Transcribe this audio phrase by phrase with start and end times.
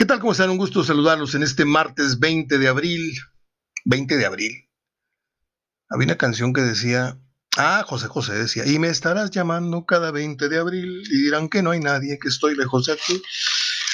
[0.00, 0.18] ¿Qué tal?
[0.18, 0.48] ¿Cómo están?
[0.48, 3.12] Un gusto saludarlos en este martes 20 de abril.
[3.84, 4.66] 20 de abril.
[5.90, 7.20] Había una canción que decía,
[7.58, 11.62] ah, José José decía, y me estarás llamando cada 20 de abril y dirán que
[11.62, 13.22] no hay nadie, que estoy lejos de aquí.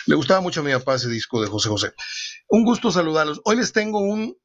[0.07, 1.93] Le gustaba mucho a mi papá ese disco de José José.
[2.51, 3.41] Un gusto saludarlos.
[3.45, 4.39] Hoy les tengo un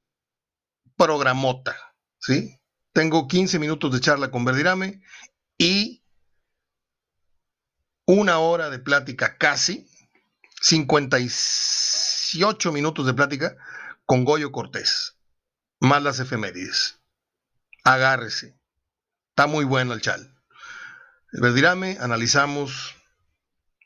[0.97, 1.77] programota,
[2.17, 2.59] ¿sí?
[2.91, 4.99] Tengo 15 minutos de charla con Verdirame
[5.59, 6.03] y
[8.07, 9.90] una hora de plática casi
[10.61, 13.57] 58 minutos de plática
[14.05, 15.17] con Goyo Cortés,
[15.79, 16.99] más las efemérides.
[17.83, 18.59] Agárrese.
[19.29, 20.35] Está muy bueno el chal.
[21.33, 22.95] Verdirame, analizamos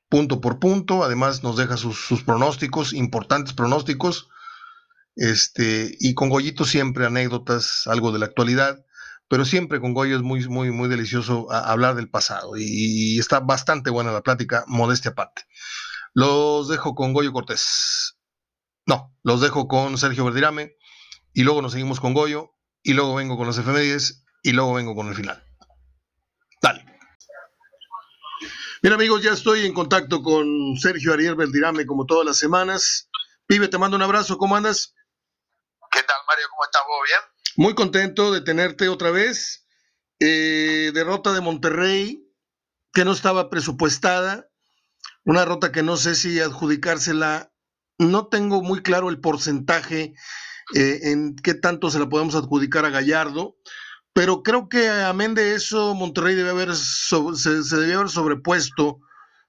[0.10, 4.30] punto por punto, además nos deja sus, pronósticos, importantes pronósticos,
[5.16, 8.86] este, y con Goyito siempre anécdotas, algo de la actualidad,
[9.30, 13.40] pero siempre con Goyo es muy, muy, muy delicioso hablar del pasado, y, y, está
[13.40, 15.44] bastante buena la plática, modestia aparte.
[16.16, 18.18] Los dejo con Goyo Cortés.
[18.86, 20.78] No, los dejo con Sergio Verdirame
[21.34, 24.96] y luego nos seguimos con Goyo y luego vengo con los efemérides y luego vengo
[24.96, 25.44] con el final.
[26.62, 26.86] Dale.
[28.82, 33.10] Bien amigos, ya estoy en contacto con Sergio Ariel Verdirame como todas las semanas.
[33.46, 34.96] Pibe, te mando un abrazo, ¿cómo andas?
[35.92, 36.46] ¿Qué tal Mario?
[36.50, 37.00] ¿Cómo estás vos?
[37.06, 37.20] ¿Bien?
[37.58, 39.68] Muy contento de tenerte otra vez.
[40.22, 42.32] Eh, derrota de Monterrey,
[42.94, 44.50] que no estaba presupuestada,
[45.26, 47.52] una rota que no sé si adjudicársela,
[47.98, 50.14] no tengo muy claro el porcentaje
[50.76, 53.58] eh, en qué tanto se la podemos adjudicar a Gallardo,
[54.14, 59.00] pero creo que amén de eso, Monterrey debe haber se, se debió haber sobrepuesto,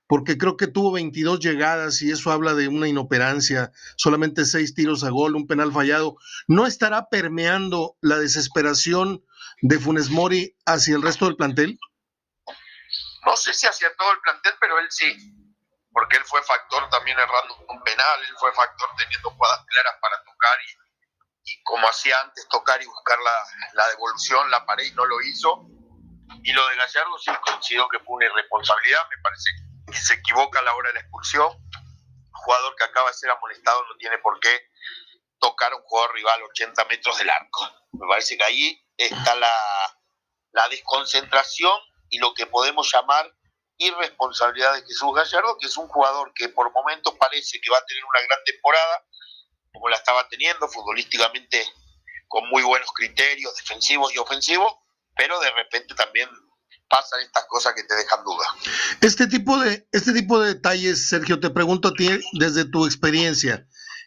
[0.09, 5.05] porque creo que tuvo 22 llegadas y eso habla de una inoperancia, solamente seis tiros
[5.05, 6.17] a gol, un penal fallado.
[6.47, 9.25] ¿No estará permeando la desesperación
[9.63, 11.79] de Funes Mori hacia el resto del plantel?
[13.27, 15.46] No sé si hacia todo el plantel, pero él sí
[15.97, 20.23] porque él fue factor también errando un penal, él fue factor teniendo jugadas claras para
[20.25, 20.59] tocar
[21.43, 23.17] y, como hacía antes, tocar y buscar
[23.73, 25.65] la, devolución, la pared y no lo hizo.
[26.43, 29.49] Y lo de Gallardo sí coincido que fue una irresponsabilidad, me parece
[29.91, 31.49] que se equivoca a la hora de la expulsión.
[32.31, 34.69] Jugador que acaba de ser amonestado no tiene por qué
[35.39, 37.71] tocar a un jugador rival a 80 metros del arco.
[37.93, 39.51] Me parece que ahí está la,
[40.53, 43.33] la desconcentración y lo que podemos llamar
[43.79, 47.85] irresponsabilidad de Jesús Gallardo, que es un jugador que por momentos parece que va a
[47.85, 49.05] tener una gran temporada,
[49.73, 51.65] como la estaba teniendo, futbolísticamente
[52.29, 54.73] con muy buenos criterios defensivos y ofensivos,
[55.17, 56.29] pero de repente también
[56.89, 58.47] pasan estas cosas que te dejan duda.
[59.01, 63.67] Este tipo de, este tipo de detalles, Sergio, te pregunto a ti desde tu experiencia.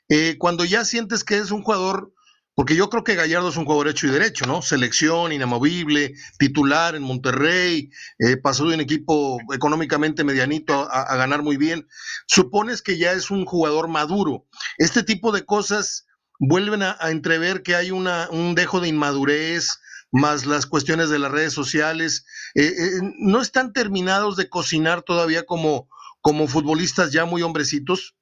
[0.09, 2.13] Eh, cuando ya sientes que es un jugador
[2.59, 4.61] porque yo creo que Gallardo es un jugador hecho y derecho, ¿no?
[4.61, 7.89] Selección, inamovible, titular en Monterrey,
[8.19, 11.87] eh, pasó de un equipo económicamente medianito a, ganar muy bien.
[12.27, 14.45] Supones que ya es un jugador maduro.
[14.77, 16.05] Este tipo de cosas
[16.37, 19.79] vuelven a, entrever que hay una, un dejo de inmadurez,
[20.11, 22.25] más las cuestiones de las redes sociales.
[22.55, 22.89] Eh, eh,
[23.19, 25.87] ¿No están terminados de cocinar todavía como,
[26.19, 28.17] como futbolistas ya muy hombrecitos?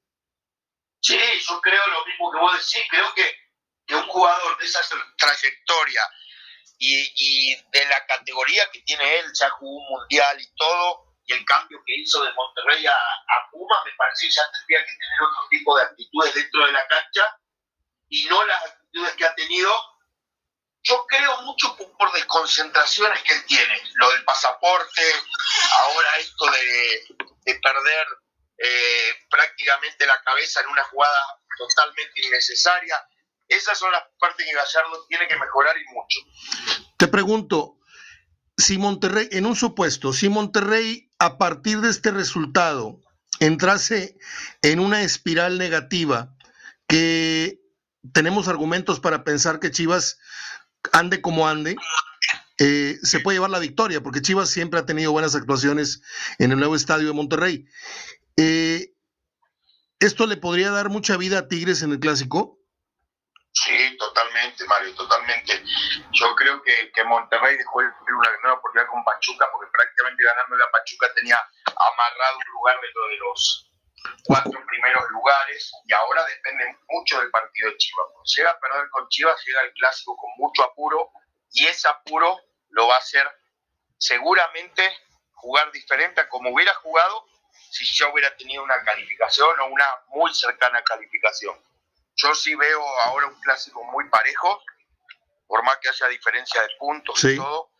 [1.00, 1.18] Sí,
[1.48, 2.86] yo creo lo mismo que vos decís.
[2.88, 3.47] Creo que
[3.88, 4.80] que un jugador de esa
[5.16, 6.02] trayectoria
[6.78, 11.44] y, de la categoría que tiene él, ya jugó un mundial y todo, y el
[11.44, 12.94] cambio que hizo de Monterrey a,
[13.50, 16.86] Puma, me parece que ya tendría que tener otro tipo de actitudes dentro de la
[16.86, 17.38] cancha
[18.10, 19.72] y no las actitudes que ha tenido.
[20.82, 25.02] Yo creo mucho por, desconcentraciones que él tiene, lo del pasaporte,
[25.80, 28.06] ahora esto de, perder
[28.58, 33.02] eh, prácticamente la cabeza en una jugada totalmente innecesaria
[33.48, 36.20] esas son las partes que Gallardo tiene que mejorar y mucho.
[36.96, 37.78] Te pregunto,
[38.56, 43.00] si Monterrey, en un supuesto, si Monterrey a partir de este resultado
[43.40, 44.18] entrase
[44.62, 46.34] en una espiral negativa,
[46.88, 47.60] que
[48.12, 50.18] tenemos argumentos para pensar que Chivas
[50.92, 51.76] ande como ande,
[52.58, 56.00] eh, se puede llevar la victoria, porque Chivas siempre ha tenido buenas actuaciones
[56.38, 57.66] en el nuevo estadio de Monterrey.
[58.36, 58.94] Eh,
[60.00, 62.57] ¿Esto le podría dar mucha vida a Tigres en el clásico?
[63.64, 65.64] Sí, totalmente, Mario, totalmente.
[66.12, 70.56] Yo creo que, que Monterrey dejó de una nueva oportunidad con Pachuca, porque prácticamente ganando
[70.56, 73.70] la Pachuca tenía amarrado un lugar dentro de los
[74.24, 78.06] cuatro primeros lugares y ahora depende mucho del partido de Chivas.
[78.12, 81.10] Cuando llega a perder con Chivas, llega el clásico con mucho apuro
[81.50, 82.38] y ese apuro
[82.70, 83.28] lo va a hacer
[83.96, 84.96] seguramente
[85.32, 87.26] jugar diferente a como hubiera jugado
[87.70, 91.56] si yo hubiera tenido una calificación o una muy cercana calificación.
[92.18, 94.60] Yo sí veo ahora un clásico muy parejo,
[95.46, 97.70] por más que haya diferencia de puntos y todo,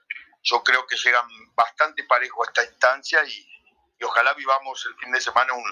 [0.43, 3.47] yo creo que llegan bastante parejo a esta instancia y,
[4.05, 5.65] ojalá vivamos el fin de semana un,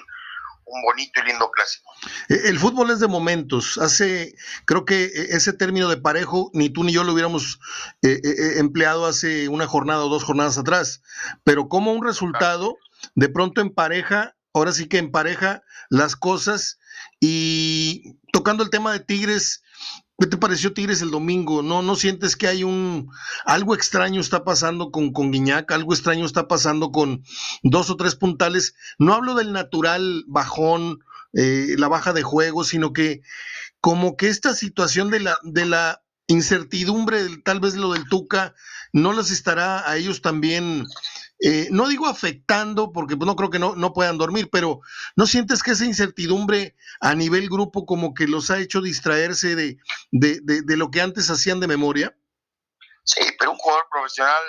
[0.65, 1.89] un bonito y lindo clásico.
[2.27, 3.77] E, el fútbol es de momentos.
[3.77, 4.35] Hace,
[4.65, 7.59] creo que e, ese término de parejo, ni tú ni yo lo hubiéramos
[8.01, 11.01] eh, eh, empleado hace una jornada o dos jornadas atrás.
[11.45, 12.77] Pero como un resultado,
[13.15, 16.79] de pronto en pareja, ahora sí que en pareja las cosas.
[17.19, 19.63] Y tocando el tema de Tigres,
[20.19, 21.61] ¿Qué te pareció Tigres el domingo?
[21.61, 23.11] ¿No, no sientes que hay un
[23.45, 27.23] algo extraño está pasando con, con Guiñac, algo extraño está pasando con
[27.61, 28.73] dos o tres puntales?
[28.97, 31.03] No hablo del natural bajón,
[31.33, 33.21] eh, la baja de juego, sino que
[33.79, 38.55] como que esta situación de la, de la incertidumbre, tal vez lo del Tuca,
[38.93, 40.87] no les estará a ellos también
[41.39, 44.81] eh, no digo afectando, porque pues, no creo que no, no puedan dormir, pero
[45.15, 49.77] ¿no sientes que esa incertidumbre a nivel grupo como que los ha hecho distraerse de,
[50.11, 52.17] de, lo que antes hacían de memoria?
[53.03, 54.43] Sí, pero un jugador profesional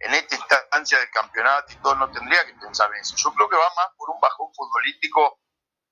[0.00, 3.16] en esta instancia del campeonato y todo no tendría que pensar en eso.
[3.16, 5.40] Yo creo que va más por un bajón futbolístico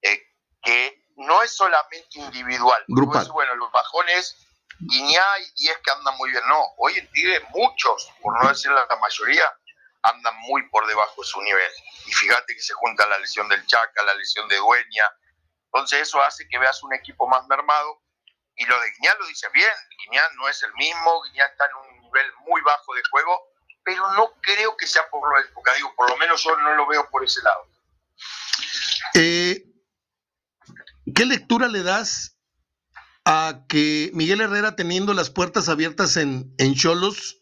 [0.03, 0.23] eh,
[0.62, 2.85] que no es solamente individual.
[2.88, 3.27] Grupal.
[3.33, 4.37] bueno, los bajones,
[4.79, 6.43] Guiñá y 10 que andan muy bien.
[6.47, 9.44] No, hoy en día muchos, por no decir la mayoría,
[10.06, 11.70] andan muy por debajo de su nivel.
[12.06, 15.05] Y fíjate que se junta la lesión del Chaca, la lesión de Dueña.
[15.67, 18.03] Entonces eso hace que veas un equipo más mermado.
[18.56, 19.75] Y lo de Guiñán lo dice bien.
[20.05, 21.23] Guiñán no es el mismo.
[21.25, 23.38] Guiñán está en un nivel muy bajo de juego.
[23.85, 25.75] Pero no creo que sea por lo época.
[25.75, 27.69] Digo, por lo menos yo no lo veo por ese lado.
[29.14, 29.64] Eh,
[31.14, 32.38] ¿Qué lectura le das
[33.25, 37.41] a que Miguel Herrera teniendo las puertas abiertas en Cholos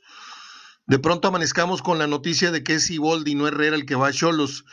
[0.86, 4.08] de pronto amanezcamos con la noticia de que es Iboldi, no Herrera el que va
[4.08, 4.64] a Cholos.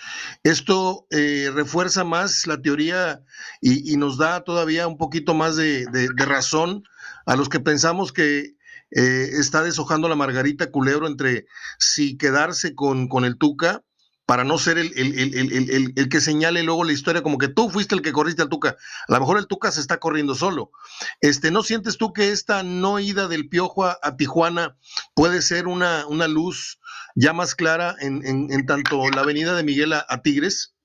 [0.44, 3.22] Esto eh, refuerza más la teoría
[3.62, 6.84] y, nos da todavía un poquito más de, razón
[7.26, 8.56] a los que pensamos que
[8.92, 11.46] eh, está deshojando la margarita culebro entre
[11.80, 13.84] si quedarse con, con el Tuca
[14.32, 18.02] para no ser el, el, que señale luego la historia como que tú fuiste el
[18.02, 18.78] que corriste al Tuca.
[19.10, 20.72] A lo mejor el Tuca se está corriendo solo.
[21.20, 24.78] Este, ¿No sientes tú que esta no ida del Piojo a, Tijuana
[25.16, 26.80] puede ser una, una, luz
[27.14, 30.78] ya más clara en, en, tanto la avenida de Miguel a, Tigres?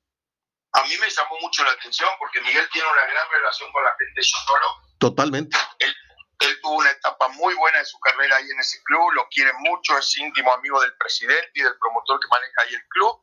[0.73, 3.91] A mí me llamó mucho la atención porque Miguel tiene una gran relación con la
[3.97, 4.67] gente de solo.
[4.99, 5.57] Totalmente.
[5.79, 5.95] Él,
[6.41, 9.53] él tuvo una etapa muy buena de su carrera ahí en ese club, lo quiere
[9.61, 13.23] mucho, es íntimo amigo del presidente y del promotor que maneja ahí el club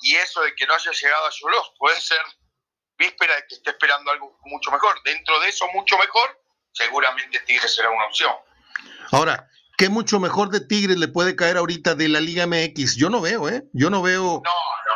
[0.00, 2.20] y eso de que no haya llegado a Yolos puede ser
[2.96, 5.00] víspera de que esté esperando algo mucho mejor.
[5.04, 6.42] Dentro de eso, mucho mejor,
[6.72, 8.34] seguramente Tigres será una opción.
[9.12, 12.96] Ahora, ¿qué mucho mejor de Tigres le puede caer ahorita de la Liga MX?
[12.96, 13.62] Yo no veo, ¿eh?
[13.72, 14.22] Yo no veo.
[14.22, 14.94] No, no.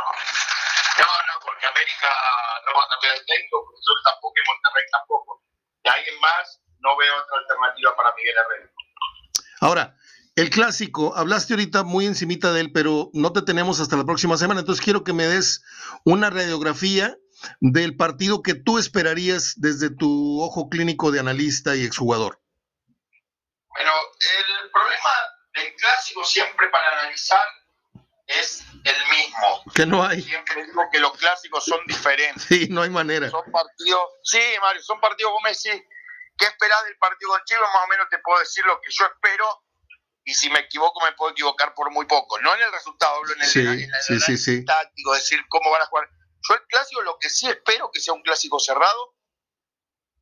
[0.98, 2.08] No, no, porque América
[2.66, 5.42] no va a cambiar el técnico, yo tampoco y Monterrey tampoco.
[5.84, 8.72] Y alguien más, no veo otra alternativa para Miguel Herrera.
[9.60, 9.96] Ahora,
[10.34, 14.36] el clásico, hablaste ahorita muy encimita de él, pero no te tenemos hasta la próxima
[14.38, 15.62] semana, entonces quiero que me des
[16.04, 17.16] una radiografía
[17.60, 22.40] del partido que tú esperarías desde tu ojo clínico de analista y exjugador.
[23.68, 23.92] Bueno,
[24.62, 25.10] el problema
[25.54, 27.44] del clásico siempre para analizar
[28.26, 29.64] es el mismo.
[29.74, 30.22] Que no hay.
[30.22, 32.44] Siempre digo que los clásicos son diferentes.
[32.44, 33.28] Sí, no hay manera.
[33.28, 35.86] Son partidos, sí, Mario, son partidos, vos me decís,
[36.38, 37.68] ¿qué esperás del partido con Chivas?
[37.74, 39.46] Más o menos te puedo decir lo que yo espero
[40.24, 42.40] y si me equivoco me puedo equivocar por muy poco.
[42.40, 46.08] No en el resultado, hablo en el, sí, táctico, decir cómo van a jugar.
[46.48, 49.14] Yo el clásico lo que sí espero que sea un clásico cerrado,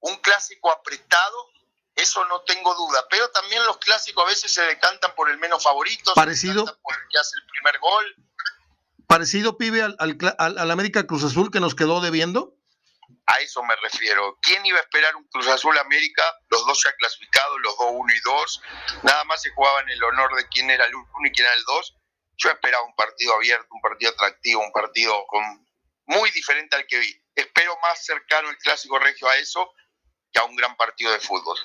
[0.00, 1.36] un clásico apretado,
[1.94, 3.06] eso no tengo duda.
[3.10, 7.08] Pero también los clásicos a veces se decantan por el menos favorito, parecido por el
[7.10, 8.16] que hace el primer gol.
[9.06, 12.59] Parecido, pibe, al, al, al América Cruz Azul que nos quedó debiendo.
[13.26, 14.38] A eso me refiero.
[14.42, 16.22] ¿Quién iba a esperar un Cruz Azul América?
[16.48, 18.62] Los dos ya clasificados, los dos uno y dos.
[19.02, 21.54] Nada más se jugaba en el honor de quién era el uno y quién era
[21.54, 21.96] el dos.
[22.36, 25.26] Yo esperaba un partido abierto, un partido atractivo, un partido
[26.06, 27.14] muy diferente al que vi.
[27.34, 29.70] Espero más cercano el clásico regio a eso
[30.32, 31.56] que a un gran partido de fútbol.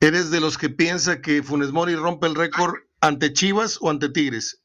[0.00, 4.08] ¿Eres de los que piensa que Funes Mori rompe el récord ante Chivas o ante
[4.08, 4.59] Tigres?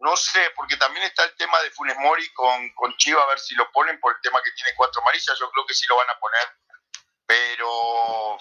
[0.00, 3.38] No sé, porque también está el tema de Funes Mori con, con Chiva, a ver
[3.38, 5.38] si lo ponen por el tema que tiene cuatro amarillas.
[5.38, 6.48] Yo creo que sí lo van a poner.
[7.26, 8.38] Pero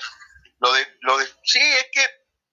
[0.60, 1.28] lo de, lo de.
[1.44, 2.08] Sí, es que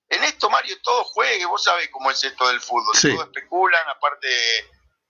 [0.09, 1.47] en esto, Mario, todo juegue.
[1.47, 2.97] Vos sabés cómo es esto del fútbol.
[3.01, 4.27] Todo especulan, aparte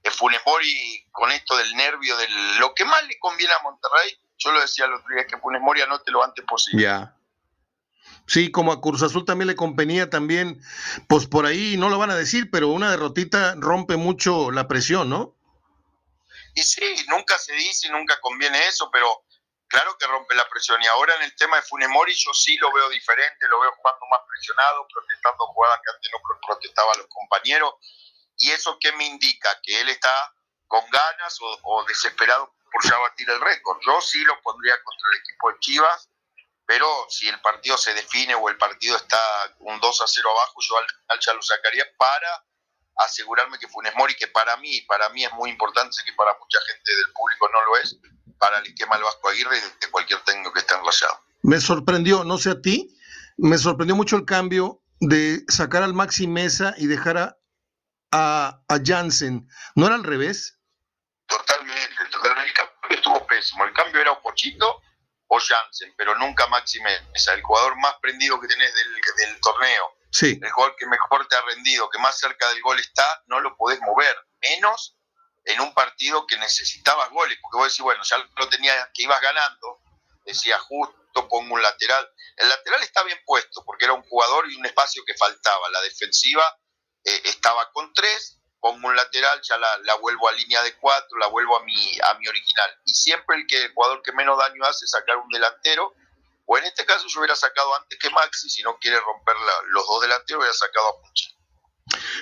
[0.02, 4.18] de Funes Mori, con esto del nervio, de lo que más le conviene a Monterrey.
[4.38, 6.82] Yo lo decía el otro día, que Funes Mori anote lo antes posible.
[6.82, 7.16] Ya.
[8.26, 10.60] Sí, como a Cruz Azul también le convenía también,
[11.08, 15.08] pues por ahí no lo van a decir, pero una derrotita rompe mucho la presión,
[15.08, 15.36] ¿no?
[16.54, 19.24] Y sí, nunca se dice, nunca conviene eso, pero
[19.68, 20.82] claro que rompe la presión.
[20.82, 24.06] Y ahora en el tema de Funemori yo sí lo veo diferente, lo veo jugando
[24.10, 27.74] más presionado, protestando jugadas que antes no protestaba a los compañeros.
[28.38, 29.60] ¿Y eso qué me indica?
[29.62, 30.34] Que él está
[30.66, 33.78] con ganas o, o desesperado por ya batir el récord.
[33.86, 36.08] Yo sí lo pondría contra el equipo de Chivas,
[36.66, 39.18] pero si el partido se define o el partido está
[39.60, 40.76] un 2 a 0 abajo, yo
[41.08, 42.44] al ya lo sacaría para
[42.96, 46.36] asegurarme que Funes Mori, que para mí, para mí es muy importante, sé que para
[46.38, 47.96] mucha gente del público no lo es,
[48.38, 51.20] para el esquema del Vasco Aguirre de cualquier técnico que esté enrayado.
[51.42, 52.96] Me sorprendió, no sé a ti,
[53.36, 57.36] me sorprendió mucho el cambio de sacar al Maxi Mesa y dejar a,
[58.10, 59.48] a, Jansen.
[59.74, 60.58] ¿No era al revés?
[61.26, 62.48] Totalmente, totalmente.
[62.48, 63.64] El cambio estuvo pésimo.
[63.64, 64.80] El cambio era o Pochito
[65.28, 69.92] o Jansen, pero nunca Maxi Mesa, el jugador más prendido que tenés del, del torneo.
[70.10, 70.38] Sí.
[70.40, 73.56] El jugador que mejor te ha rendido, que más cerca del gol está, no lo
[73.56, 74.16] podés mover.
[74.40, 74.96] Menos
[75.44, 79.20] en un partido que necesitabas goles, porque vos decís, bueno, ya lo tenías, que ibas
[79.20, 79.80] ganando,
[80.24, 82.10] decía justo pongo un lateral.
[82.36, 85.70] El lateral está bien puesto, porque era un jugador y un espacio que faltaba.
[85.70, 86.44] La defensiva
[87.04, 91.28] eh, estaba con tres, pongo un lateral, ya la, vuelvo a línea de cuatro, la
[91.28, 92.70] vuelvo a mi, a mi original.
[92.84, 95.94] Y siempre el, que, el jugador que menos daño hace es sacar un delantero,
[96.46, 99.36] o en este caso yo hubiera sacado antes que Maxi, si no quiere romper
[99.68, 101.28] los dos delanteros, hubiera sacado a Pucha.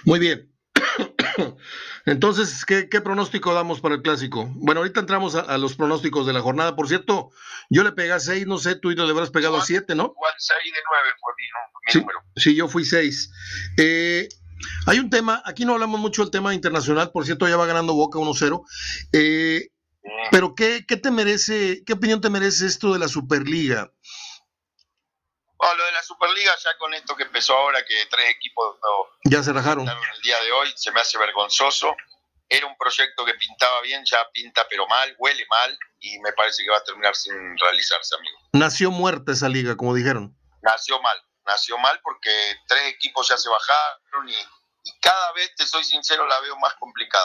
[0.05, 0.53] Muy bien.
[2.07, 4.47] Entonces, ¿qué, pronóstico damos para el clásico?
[4.57, 6.77] Bueno, ahorita entramos a, los pronósticos de la jornada.
[6.77, 7.31] Por cierto,
[7.71, 10.13] yo le pegué a 6, no sé, tú y le habrás pegado a 7, ¿no?
[10.15, 12.19] Igual 6 de 9 fue mi, sí, número.
[12.37, 13.31] Sí, yo fui 6.
[13.79, 14.29] Eh,
[14.87, 17.95] hay un tema, aquí no hablamos mucho del tema internacional, por cierto, ya va ganando
[17.95, 18.65] Boca 1-0.
[19.13, 19.69] Eh,
[20.31, 23.91] pero ¿qué, ¿qué, te merece, qué opinión te merece esto de la Superliga?
[25.73, 28.77] lo de la Superliga, ya con esto que empezó ahora, que tres equipos
[29.25, 31.95] ya se rajaron el día de hoy, se me hace vergonzoso.
[32.47, 36.63] Era un proyecto que pintaba bien, ya pinta pero mal, huele mal y me parece
[36.63, 38.37] que va a terminar sin realizarse, amigo.
[38.53, 40.37] Nació muerta esa liga, como dijeron.
[40.61, 42.31] Nació mal, nació mal porque
[42.67, 44.35] tres equipos ya se bajaron y,
[45.01, 47.25] cada vez, te soy sincero, la veo más complicada.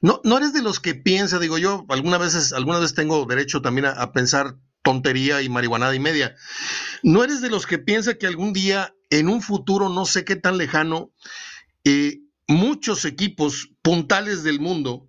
[0.00, 3.62] No, no eres de los que piensa, digo yo, algunas veces, algunas veces tengo derecho
[3.62, 6.36] también a pensar tontería y marihuanada y media.
[7.02, 10.36] ¿No eres de los que piensa que algún día, en un futuro no sé qué
[10.36, 11.10] tan lejano,
[11.84, 15.08] eh, muchos equipos puntales del mundo,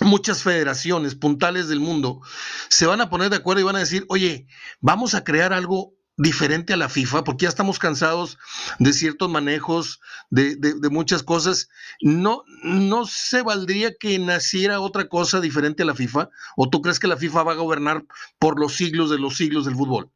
[0.00, 2.20] muchas federaciones puntales del mundo,
[2.68, 4.46] se van a poner de acuerdo y van a decir, oye,
[4.80, 8.38] vamos a crear algo diferente a la FIFA, porque ya estamos cansados
[8.78, 10.56] de ciertos manejos, de,
[10.90, 11.68] muchas cosas.
[12.00, 16.30] ¿No, ¿No se valdría que naciera otra cosa diferente a la FIFA?
[16.56, 18.02] ¿O tú crees que la FIFA va a gobernar
[18.38, 20.10] por los siglos de los siglos del fútbol?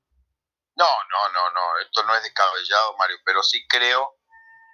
[0.76, 4.16] No, no, no, no, esto no es descabellado, Mario, pero sí creo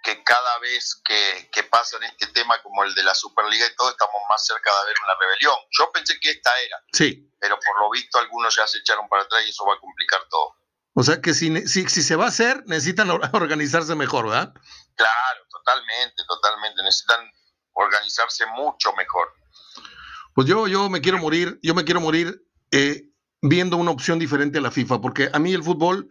[0.04, 3.74] que cada vez que, que pasa en este tema como el de la Superliga y
[3.74, 5.56] todo, estamos más cerca de ver una rebelión.
[5.76, 7.28] Yo pensé que esta era, sí.
[7.40, 10.20] pero por lo visto algunos ya se echaron para atrás y eso va a complicar
[10.30, 10.54] todo.
[10.98, 14.54] O sea que si, si, si, se va a hacer, necesitan organizarse mejor, ¿verdad?
[14.94, 16.82] Claro, totalmente, totalmente.
[16.82, 17.20] Necesitan
[17.74, 19.28] organizarse mucho mejor.
[20.34, 23.10] Pues yo, yo me quiero morir, yo me quiero morir eh,
[23.42, 26.08] viendo una opción diferente a la FIFA, porque a mí el fútbol,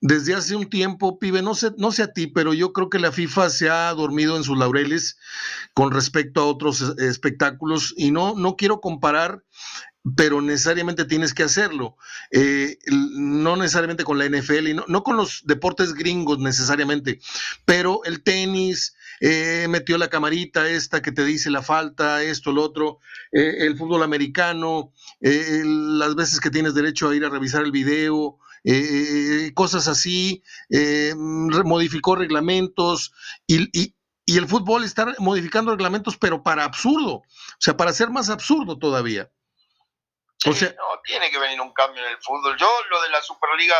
[0.00, 3.00] desde hace un tiempo, pibe, no sé, no sé a ti, pero yo creo que
[3.00, 5.18] la FIFA se ha dormido en sus laureles
[5.74, 9.42] con respecto a otros eh, espectáculos y no, no quiero comparar
[10.16, 11.96] pero necesariamente tienes que hacerlo.
[12.30, 17.20] Eh, no necesariamente con la NFL y no, con los deportes gringos necesariamente,
[17.64, 22.62] pero el tenis, eh, metió la camarita esta que te dice la falta, esto, lo
[22.62, 22.98] otro,
[23.30, 28.38] eh, el fútbol americano, las veces que tienes derecho a ir a revisar el video,
[29.54, 30.42] cosas así,
[31.16, 33.12] modificó reglamentos
[33.46, 33.94] y,
[34.26, 37.24] y el fútbol está modificando reglamentos, pero para absurdo, o
[37.60, 39.30] sea, para ser más absurdo todavía
[40.46, 42.56] no, tiene que venir un cambio en el fútbol.
[42.56, 43.76] Yo lo de la Superliga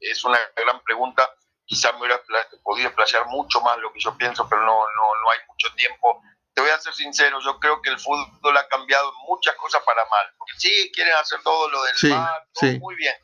[0.00, 1.28] es una gran pregunta.
[1.66, 2.22] Quizás me hubiera
[2.62, 6.22] podido explayar mucho más lo que yo pienso, pero no, no, no hay mucho tiempo.
[6.52, 10.04] Te voy a ser sincero, yo creo que el fútbol ha cambiado muchas cosas para
[10.04, 10.26] mal.
[10.38, 13.14] Porque sí, quieren hacer todo lo del sí, todo muy bien,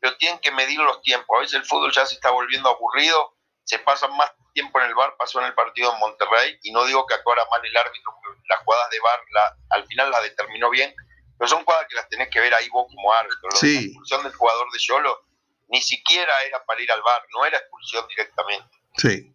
[0.00, 1.36] pero tienen que medir los tiempos.
[1.36, 4.94] A veces el fútbol ya se está volviendo aburrido, se pasa más tiempo en el
[4.94, 8.12] bar, pasó en el partido en Monterrey, y no digo que ahora mal el árbitro,
[8.48, 10.94] las jugadas de bar la, al final las determinó bien,
[11.38, 13.50] pero son jugadas que las tenés que ver ahí vos como árbitro.
[13.54, 13.74] Sí.
[13.74, 15.28] La expulsión del jugador de Yolo
[15.68, 18.76] ni siquiera era para ir al bar, no era expulsión directamente.
[18.96, 19.34] Sí.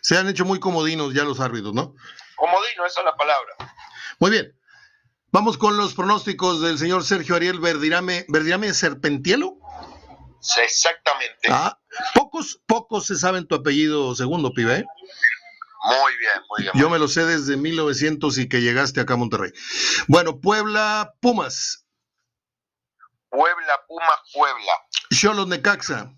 [0.00, 1.94] Se han hecho muy comodinos ya los árbitros, ¿no?
[2.36, 3.54] Comodino, esa es la palabra.
[4.18, 4.58] Muy bien.
[5.32, 8.24] Vamos con los pronósticos del señor Sergio Ariel Verdirame.
[8.28, 9.58] ¿Verdirame Serpentielo?
[10.40, 11.48] Sí, exactamente.
[11.50, 11.78] Ah,
[12.14, 14.76] pocos, pocos se saben tu apellido segundo, pibe.
[14.76, 14.84] ¿eh?
[15.86, 16.72] Muy bien, muy bien.
[16.74, 19.52] Yo me lo sé desde 1900 y que llegaste acá a Monterrey.
[20.08, 21.86] Bueno, Puebla, Pumas.
[23.28, 24.72] Puebla, Pumas, Puebla.
[25.10, 26.12] Cholos, Necaxa.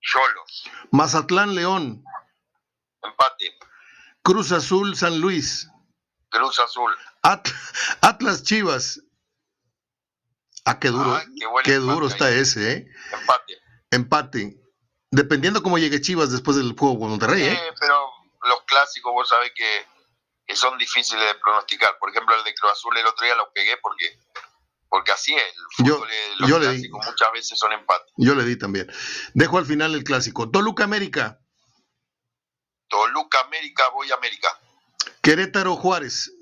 [0.00, 0.70] Cholos.
[0.90, 2.04] Mazatlán, León.
[3.02, 3.56] Empate.
[4.22, 5.70] Cruz Azul, San Luis.
[6.30, 6.92] Cruz Azul.
[7.22, 9.00] Atlas, Chivas.
[10.64, 11.20] Ah, qué duro.
[11.62, 12.88] qué, duro está ese, ¿eh?
[13.12, 13.58] Empate.
[13.92, 14.60] Empate.
[15.12, 17.60] Dependiendo cómo llegue Chivas después del juego con Monterrey, ¿eh?
[17.78, 18.05] pero los
[18.66, 19.86] clásicos, vos sabés que,
[20.54, 21.98] son difíciles de pronosticar.
[21.98, 24.18] Por ejemplo, el de Cruz Azul el otro día lo pegué porque
[24.88, 25.42] porque así es.
[25.42, 26.08] El fútbol,
[26.46, 28.12] yo, los clásicos muchas veces son empates.
[28.16, 28.90] Yo le di también.
[29.34, 30.50] Dejo al final el clásico.
[30.50, 31.40] Toluca América.
[32.88, 34.48] Toluca América, voy a América.
[35.20, 36.32] Querétaro Juárez.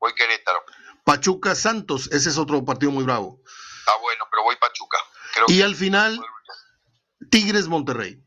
[0.00, 0.64] Voy Querétaro.
[1.04, 3.40] Pachuca Santos, ese es otro partido muy bravo.
[3.86, 4.98] Ah, bueno, pero voy Pachuca.
[5.48, 6.20] y al final,
[7.30, 8.22] Tigres Monterrey.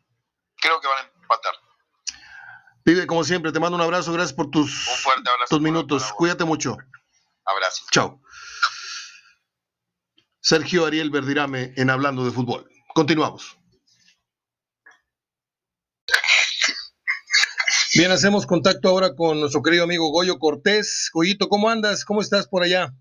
[0.58, 1.13] Creo que van a
[2.86, 4.88] Vive, como siempre, te mando un abrazo, gracias por tus,
[5.50, 6.12] tus minutos.
[6.14, 6.78] Cuídate mucho.
[7.46, 7.86] Abrazo.
[7.92, 8.22] Chao.
[10.42, 12.70] Sergio Ariel Verdirame en Hablando de Fútbol.
[12.94, 13.58] Continuamos.
[17.96, 21.10] Bien, hacemos contacto ahora con nuestro querido amigo Goyo Cortés.
[21.14, 22.04] Goyito, ¿cómo andas?
[22.04, 22.92] ¿Cómo estás por allá?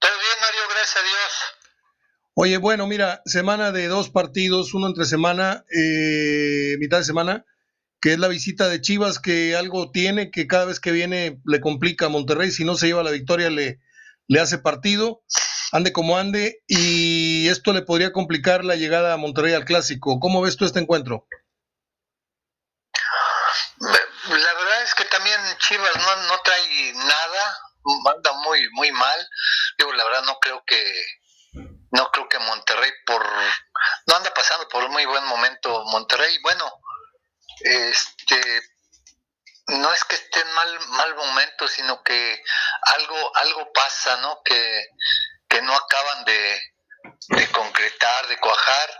[0.00, 1.32] Todo bien, Mario, gracias a Dios.
[2.34, 7.44] Oye, bueno, mira, semana de dos partidos, uno entre semana, eh, mitad de semana,
[8.00, 11.60] que es la visita de Chivas, que algo tiene, que cada vez que viene le
[11.60, 13.80] complica a Monterrey, si no se lleva la victoria le,
[14.28, 15.22] le hace partido,
[15.72, 20.20] ande como ande, y esto le podría complicar la llegada a Monterrey al clásico.
[20.20, 21.26] ¿Cómo ves tú este encuentro?
[23.80, 27.58] La verdad es que también Chivas no, no trae nada,
[28.14, 29.28] anda muy muy mal.
[29.78, 30.82] Digo, la verdad no creo que
[31.90, 33.24] no creo que Monterrey por
[34.06, 36.36] no anda pasando por un muy buen momento Monterrey.
[36.42, 36.70] Bueno,
[37.60, 38.40] este
[39.68, 42.42] no es que esté en mal mal momento, sino que
[42.82, 44.40] algo algo pasa, ¿no?
[44.44, 44.86] Que,
[45.48, 46.60] que no acaban de,
[47.28, 48.90] de concretar, de cuajar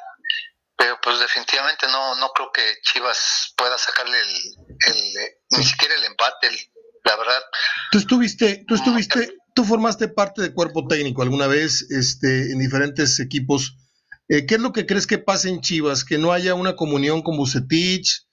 [0.79, 5.15] pero pues definitivamente no no creo que Chivas pueda sacarle el,
[5.50, 6.49] ni siquiera el empate,
[7.05, 7.43] la verdad.
[7.91, 13.18] Tú estuviste, tú estuviste, tú formaste parte de cuerpo técnico alguna vez, este, en diferentes
[13.18, 13.77] equipos.
[14.29, 16.05] Eh, ¿Qué es lo que crees que pasa en Chivas?
[16.05, 18.28] Que no haya una comunión con Bucetich,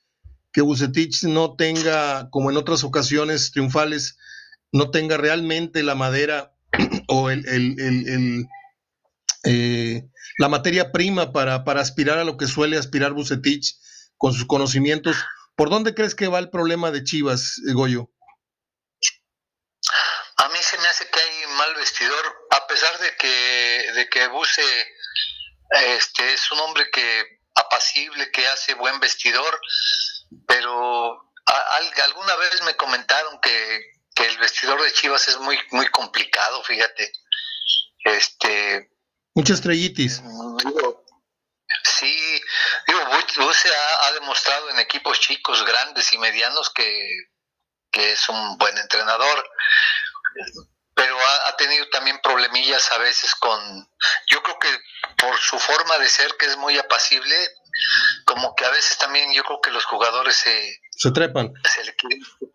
[0.56, 4.18] que Bucetich no tenga, como en otras ocasiones triunfales,
[4.72, 6.54] no tenga realmente la madera
[7.10, 7.44] o el,
[9.44, 10.04] eh,
[10.38, 13.76] la materia prima para, aspirar a lo que suele aspirar Bucetich
[14.16, 15.18] con sus conocimientos.
[15.58, 18.10] ¿Por dónde crees que va el problema de Chivas, Goyo?
[20.38, 24.08] A mí se me hace que hay mal vestidor, a pesar de que, de
[25.98, 29.60] este, es un hombre que apacible, que hace buen vestidor,
[30.48, 31.32] pero
[32.04, 33.82] alguna vez me comentaron que,
[34.14, 37.12] que, el vestidor de Chivas es muy, muy complicado, fíjate.
[38.04, 38.90] Este,
[39.34, 40.22] Mucha estrellitis.
[41.84, 42.42] Sí,
[42.88, 43.00] digo,
[43.38, 46.88] Buse ha, demostrado en equipos chicos, grandes y medianos que,
[47.92, 49.50] es un buen entrenador,
[50.94, 53.90] pero ha, tenido también problemillas a veces con,
[54.28, 54.70] yo creo que
[55.18, 57.36] por su forma de ser, que es muy apacible,
[58.26, 60.80] como que a veces también yo creo que los jugadores se...
[60.92, 61.54] Se trepan.
[61.74, 61.96] Se le,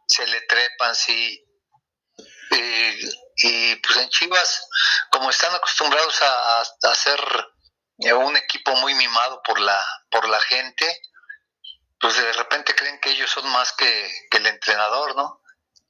[0.06, 1.44] se le trepan, sí.
[2.50, 2.98] Eh,
[3.42, 4.68] y pues en Chivas,
[5.10, 7.20] como están acostumbrados a, a, ser
[8.14, 9.80] un equipo muy mimado por la,
[10.10, 11.00] por la gente,
[12.00, 15.40] pues de repente creen que ellos son más que, el entrenador, ¿no?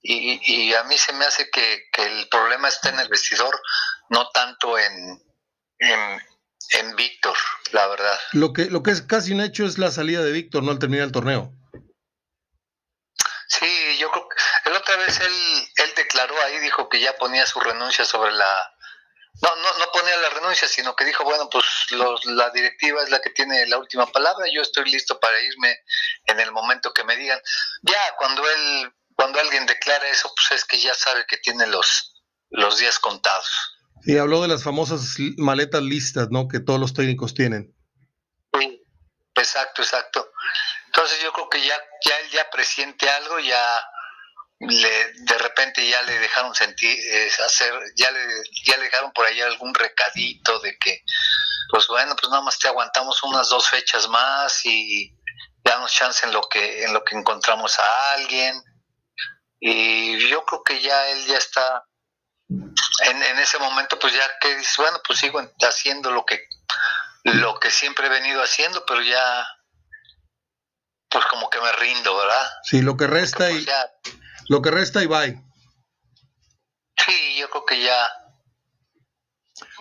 [0.02, 3.60] Y, a mí se me hace que, el problema está en el vestidor,
[4.08, 5.22] no tanto en,
[5.78, 6.22] en,
[6.70, 7.36] en Víctor,
[7.72, 8.18] la verdad.
[8.32, 10.70] Lo que, lo que es casi un hecho es la salida de Víctor, ¿no?
[10.70, 11.52] Al terminar el torneo.
[13.48, 17.46] Sí, yo creo que la otra vez él, él declaró ahí, dijo que ya ponía
[17.46, 18.74] su renuncia sobre la...
[19.42, 23.10] No, no, no ponía la renuncia, sino que dijo, bueno, pues los, la directiva es
[23.10, 25.78] la que tiene la última palabra, yo estoy listo para irme
[26.26, 27.40] en el momento que me digan.
[27.82, 32.14] Ya, cuando él, cuando alguien declara eso, pues es que ya sabe que tiene los,
[32.50, 33.79] los días contados.
[34.04, 36.48] Y habló de las famosas maletas listas, ¿no?
[36.48, 37.74] Que todos los técnicos tienen.
[38.58, 38.82] Sí,
[39.34, 40.30] exacto, exacto.
[40.86, 43.82] Entonces yo creo que ya, ya él ya presiente algo, ya
[44.60, 46.98] le, de repente ya le dejaron sentir,
[47.44, 48.20] hacer, ya le,
[48.64, 51.02] ya le dejaron por allá algún recadito de que,
[51.70, 55.14] pues bueno, pues nada más te aguantamos unas dos fechas más y
[55.62, 58.60] damos chance en lo que, en lo que encontramos a alguien.
[59.60, 61.84] Y yo creo que ya él ya está
[62.50, 66.48] en, en ese momento, pues ya que dice, bueno, pues sigo haciendo lo que,
[67.24, 69.46] lo que siempre he venido haciendo, pero ya
[71.08, 72.50] pues como que me rindo, ¿verdad?
[72.62, 73.76] Sí, lo que resta y pues,
[74.48, 75.42] lo que resta y bye.
[76.96, 78.08] Sí, yo creo que ya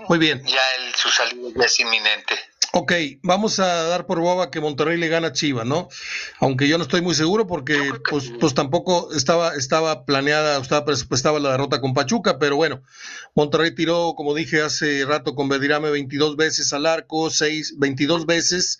[0.08, 0.44] muy bien.
[0.46, 2.49] Ya el, su salida ya es inminente.
[2.72, 5.90] Ok, vamos a dar por boba que Monterrey le gana a Chivas, ¿no?
[6.40, 11.40] Aunque yo no estoy muy seguro porque pues, pues tampoco estaba, estaba planeada, estaba presupuestada
[11.40, 12.84] la derrota con Pachuca, pero bueno,
[13.34, 18.80] Monterrey tiró, como dije hace rato, con Bedirame 22 veces al arco, 6, 22 veces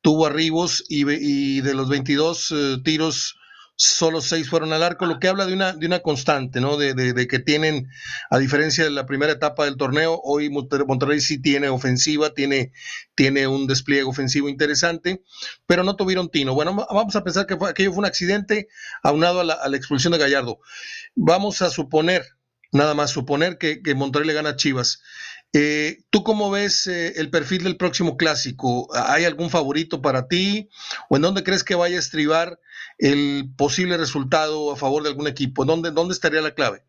[0.00, 3.36] tuvo arribos y, y de los 22 eh, tiros
[3.76, 6.78] solo seis fueron al arco, lo que habla de una, de una constante, ¿no?
[6.78, 7.88] De, de, que tienen,
[8.30, 12.72] a diferencia de la primera etapa del torneo, hoy Monterrey sí tiene ofensiva, tiene,
[13.14, 15.22] tiene un despliegue ofensivo interesante,
[15.66, 16.54] pero no tuvieron tino.
[16.54, 18.68] Bueno, vamos a pensar que aquello fue un accidente
[19.02, 20.58] aunado a la, a la expulsión de Gallardo.
[21.14, 22.24] Vamos a suponer,
[22.72, 25.02] nada más suponer que, que Monterrey le gana a Chivas.
[25.52, 28.88] Eh, ¿Tú cómo ves eh, el perfil del próximo clásico?
[28.94, 30.68] ¿Hay algún favorito para ti?
[31.08, 32.58] ¿O en dónde crees que vaya a estribar
[32.98, 35.64] el posible resultado a favor de algún equipo?
[35.64, 36.84] ¿Dónde, dónde estaría la clave?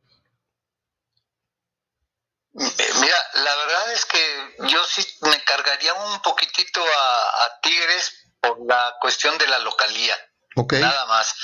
[2.59, 8.57] Eh, mira, la verdad es que yo sí me cargaría un poquitito a, Tigres por
[8.65, 10.15] la cuestión de la localía.
[10.55, 11.35] Nada más.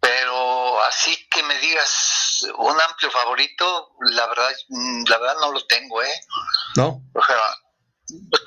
[0.00, 5.66] Pero así que me digas un amplio favorito, la verdad, mm, la verdad no lo
[5.66, 6.20] tengo, ¿eh?
[6.76, 7.02] No.
[7.14, 7.36] O sea,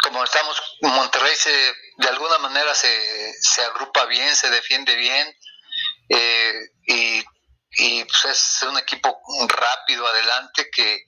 [0.03, 1.51] como estamos, Monterrey se,
[1.97, 5.35] de alguna manera se, se agrupa bien, se defiende bien,
[6.09, 6.53] eh,
[6.87, 7.23] y,
[7.71, 11.05] y pues es un equipo rápido adelante que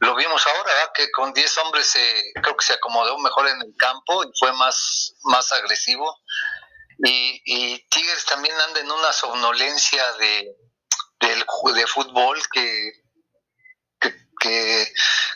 [0.00, 3.74] lo vimos ahora, que con 10 hombres se, creo que se acomodó mejor en el
[3.78, 6.18] campo y fue más, más agresivo.
[7.04, 10.56] Y, y Tigres también anda en una somnolencia de,
[11.20, 11.44] del,
[11.74, 12.92] de fútbol que,
[14.38, 14.92] que,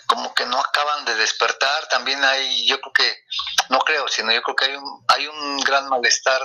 [0.07, 1.89] como que no acaban de despertar.
[1.89, 3.25] También hay, yo creo que,
[3.69, 6.43] no creo, sino yo creo que hay un, hay un gran malestar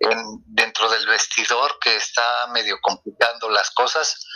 [0.00, 4.26] en, dentro del vestidor que está medio complicando las cosas.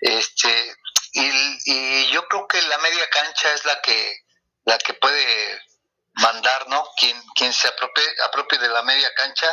[0.00, 0.76] Este,
[1.12, 1.30] y,
[1.64, 4.20] y yo creo que la media cancha es la que,
[4.64, 5.60] la que puede
[6.16, 6.84] mandar, ¿no?
[6.96, 9.46] Quien, quien se apropie, apropie de la media cancha,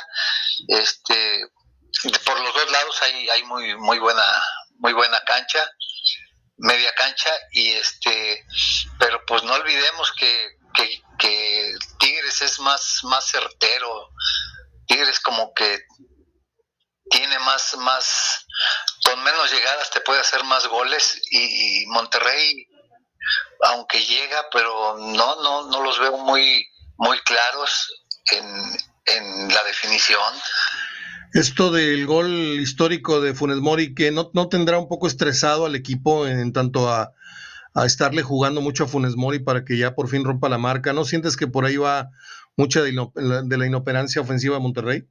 [0.67, 1.45] este,
[2.25, 4.25] por los dos lados hay, hay muy, muy buena,
[4.79, 5.63] muy buena cancha,
[6.57, 8.45] media cancha, y este,
[8.99, 14.09] pero pues no olvidemos que, que, Tigres es más, más certero,
[14.87, 15.85] Tigres como que
[17.09, 18.45] tiene más, más,
[19.05, 22.67] con menos llegadas te puede hacer más goles y Monterrey
[23.63, 27.93] aunque llega, pero no, no, no los veo muy, muy claros
[28.31, 30.33] en, en la definición.
[31.33, 35.75] Esto del gol histórico de Funes Mori, que no, no tendrá un poco estresado al
[35.75, 37.11] equipo en tanto a,
[37.73, 40.93] a, estarle jugando mucho a Funes Mori para que ya por fin rompa la marca.
[40.93, 42.11] ¿No sientes que por ahí va
[42.55, 45.07] mucha de, de la inoperancia ofensiva de Monterrey?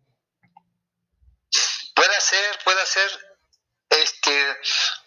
[1.94, 3.11] Puede ser, puede ser.
[3.90, 4.30] Este,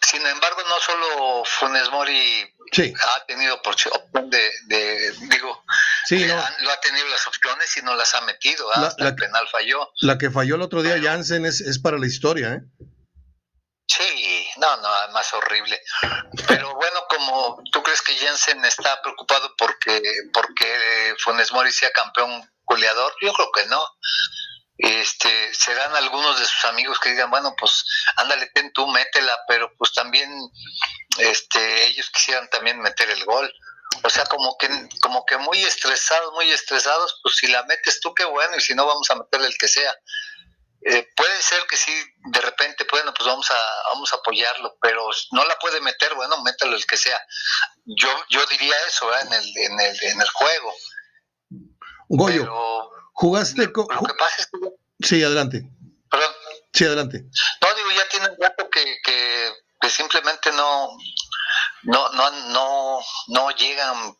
[0.02, 2.42] sin embargo, no solo Funes Mori
[2.78, 5.64] ha tenido por opción de, digo,
[6.10, 8.94] lo ha tenido las opciones y no las ha metido, ¿ah?
[8.98, 9.90] la, el penal falló.
[10.00, 12.60] La que falló el otro día Jansen es, es para la historia, ¿eh?
[13.88, 15.80] Sí, no, no, más horrible.
[16.48, 22.50] Pero bueno, como tú crees que Jansen está preocupado porque porque Funes Mori sea campeón
[22.64, 23.80] goleador, yo creo que no
[24.78, 27.84] este, serán algunos de sus amigos que digan, bueno, pues
[28.16, 30.30] ándale, ten tú, métela, pero pues también
[31.18, 33.50] este, ellos quisieran también meter el gol.
[34.02, 34.68] O sea, como que,
[35.00, 38.74] como que muy estresados, muy estresados, pues si la metes tú, qué bueno, y si
[38.74, 39.94] no, vamos a meterle el que sea.
[40.88, 41.92] Eh, puede ser que sí,
[42.30, 43.58] de repente, bueno, pues vamos a,
[43.92, 47.18] vamos a apoyarlo, pero no la puede meter, bueno, mételo el que sea.
[47.84, 50.74] Yo, yo diría eso en, el, en, el, en el juego.
[52.08, 52.90] Goyo.
[53.14, 53.86] ¿Jugaste con.?
[53.90, 55.06] Lo que pasa es que.
[55.06, 55.62] Sí, adelante.
[56.10, 56.32] Perdón.
[56.72, 57.24] Sí, adelante.
[57.62, 60.90] No, digo, ya tiene un rato que, que, que simplemente no,
[61.86, 64.16] no, no, no, no llegan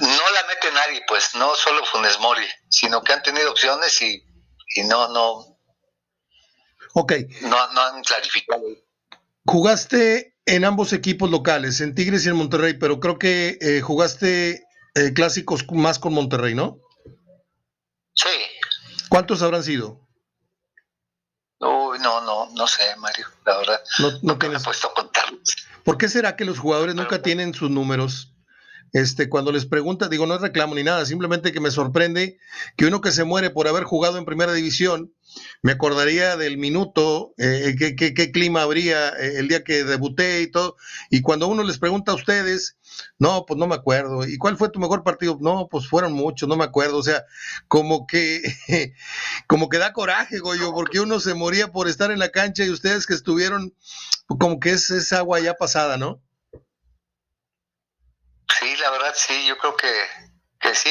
[0.00, 4.22] no la mete nadie, pues, no solo Funes Mori, sino que han tenido opciones y,
[4.76, 5.58] y no, no.
[6.94, 7.12] Ok.
[7.42, 8.62] No, no han clarificado.
[9.44, 14.64] Jugaste en ambos equipos locales, en Tigres y en Monterrey, pero creo que eh, jugaste
[14.94, 16.78] eh, clásicos más con Monterrey, ¿no?
[18.14, 18.28] Sí.
[19.08, 20.00] ¿Cuántos habrán sido?
[21.60, 23.82] Uy, no, no, no sé, Mario, la verdad.
[24.00, 24.58] No, no tienes...
[24.58, 25.68] me he puesto a contarlos.
[25.84, 28.32] ¿Por qué será que los jugadores nunca tienen sus números?
[28.92, 32.38] Este, cuando les pregunta, digo, no es reclamo ni nada, simplemente que me sorprende
[32.76, 35.14] que uno que se muere por haber jugado en primera división,
[35.62, 40.50] me acordaría del minuto, eh, qué, qué, clima habría eh, el día que debuté y
[40.50, 40.76] todo,
[41.08, 42.76] y cuando uno les pregunta a ustedes,
[43.18, 45.38] no, pues no me acuerdo, ¿y cuál fue tu mejor partido?
[45.40, 47.24] No, pues fueron muchos, no me acuerdo, o sea,
[47.68, 48.42] como que,
[49.46, 52.70] como que da coraje, Goyo, porque uno se moría por estar en la cancha y
[52.70, 53.72] ustedes que estuvieron,
[54.26, 56.22] como que es, es agua ya pasada, ¿no?
[58.58, 59.92] Sí, la verdad sí, yo creo que,
[60.60, 60.90] que sí,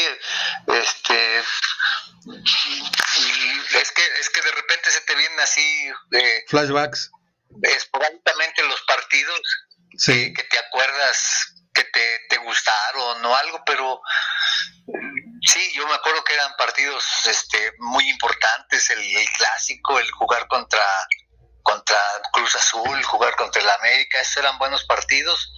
[0.67, 1.45] este, es
[3.91, 7.11] que, es que de repente se te vienen así, de flashbacks,
[7.61, 9.41] esporádicamente los partidos,
[9.97, 10.33] sí.
[10.33, 14.01] que, te acuerdas que te, te gustaron o algo, pero
[15.41, 20.83] sí, yo me acuerdo que eran partidos este, muy importantes, el, clásico, el jugar contra,
[21.63, 21.97] contra
[22.33, 25.53] Cruz Azul, jugar contra el América, esos eran buenos partidos,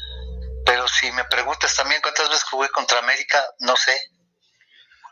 [0.65, 3.97] pero si me preguntas también cuántas veces jugué contra América, no sé.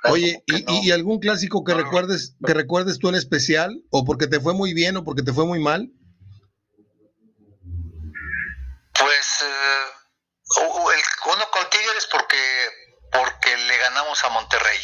[0.04, 3.84] Oye, ¿y, ¿y, algún clásico que recuerdes que recuerdes tú en especial?
[3.92, 5.92] ¿O porque te fue muy bien o porque te fue muy mal?
[8.94, 10.02] Pues eh,
[11.26, 12.38] uno con Tigres porque,
[13.12, 14.80] porque le ganamos a Monterrey.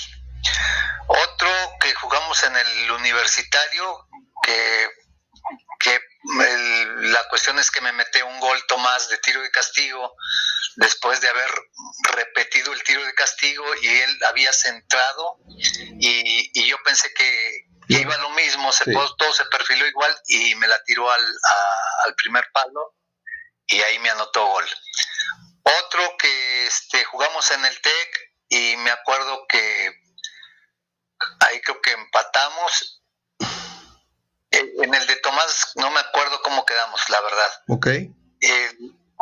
[1.08, 4.08] Otro que jugamos en el universitario,
[4.44, 4.88] que,
[5.80, 6.00] que
[7.00, 10.16] la cuestión es que me metí un gol Tomás de tiro de castigo
[10.76, 11.50] después de haber
[12.16, 15.40] repetido el tiro de castigo y él había centrado
[16.00, 20.82] y, yo pensé que, iba lo mismo, se, todo, se perfiló igual y me la
[20.84, 21.26] tiró al,
[22.06, 22.96] al primer palo
[23.68, 24.66] y ahí me anotó gol.
[25.64, 29.92] Otro que este, jugamos en el TEC y me acuerdo que
[31.42, 32.97] ahí creo que empatamos.
[34.58, 37.64] Eh, en el de Tomás no me acuerdo cómo quedamos, la verdad.
[37.68, 37.88] Ok.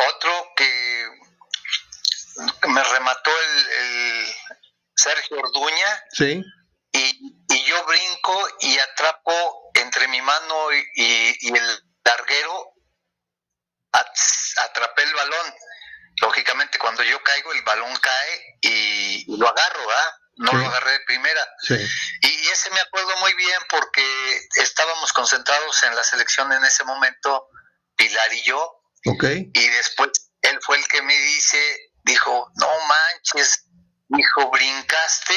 [0.10, 1.10] otro que
[2.68, 4.26] me remató el,
[4.96, 6.04] Sergio Orduña.
[6.12, 6.44] Sí.
[6.94, 12.76] Y, yo brinco y atrapo entre mi mano y, y el larguero
[13.92, 15.54] atrapé el balón.
[16.22, 20.18] Lógicamente, cuando yo caigo, el balón cae y, lo agarro, ¿ah?
[20.38, 21.48] No lo agarré de primera.
[22.22, 27.50] Y, ese me acuerdo muy bien porque estábamos concentrados en la selección en ese momento,
[27.96, 28.82] Pilar y yo.
[29.54, 33.66] Y después él fue el que me dice, dijo, no manches,
[34.10, 35.36] dijo, brincaste,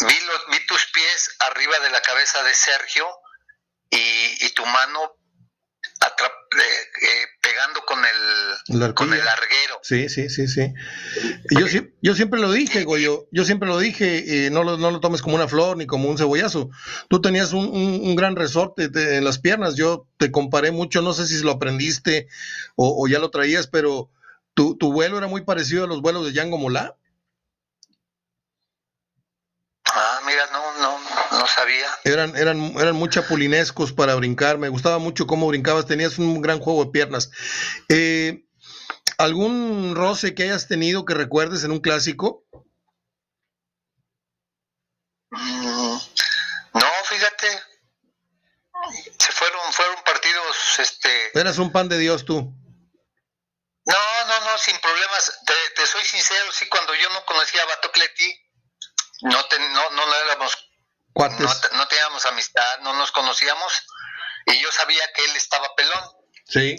[0.00, 0.18] vi,
[0.50, 3.08] vi tus pies arriba de la cabeza de Sergio
[3.90, 5.16] y, y tu mano
[6.60, 9.78] eh, pegando con el, con el larguero.
[9.82, 10.72] Sí, sí, sí, sí.
[11.50, 11.66] Yo,
[12.00, 15.36] yo siempre lo dije, Goyo, yo siempre lo dije, no, lo, no lo tomes como
[15.36, 16.70] una flor ni como un cebollazo.
[17.08, 21.26] Tú tenías un, un, gran resorte en las piernas, yo te comparé mucho, no sé
[21.26, 22.28] si lo aprendiste
[22.76, 24.10] o, ya lo traías, pero
[24.54, 26.96] tu, tu, vuelo era muy parecido a los vuelos de Django Molá.
[29.86, 30.64] Ah, mira, no,
[31.38, 31.88] no, sabía.
[32.04, 34.58] Eran, eran, eran muy chapulinescos para brincar.
[34.58, 35.86] Me gustaba mucho cómo brincabas.
[35.86, 37.30] Tenías un gran juego de piernas.
[37.88, 38.44] Eh,
[39.18, 42.44] ¿Algún roce que hayas tenido que recuerdes en un clásico?
[45.30, 45.98] Mm,
[46.74, 47.46] no, fíjate.
[49.18, 51.38] Se fueron, fueron partidos, este.
[51.38, 52.52] Eras un pan de Dios tú.
[53.86, 55.40] No, no, no, sin problemas.
[55.46, 58.44] Te, te soy sincero, sí, cuando yo no conocía a Batocleti,
[59.22, 60.73] no, no, no éramos,
[61.14, 63.72] no, teníamos amistad, no nos conocíamos
[64.46, 66.10] y yo sabía que él estaba pelón.
[66.46, 66.76] Sí.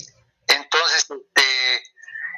[0.47, 1.83] Entonces, este,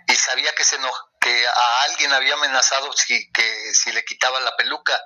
[0.08, 0.78] y sabía que se
[1.20, 5.00] que a alguien había amenazado si, que si le quitaba la peluca.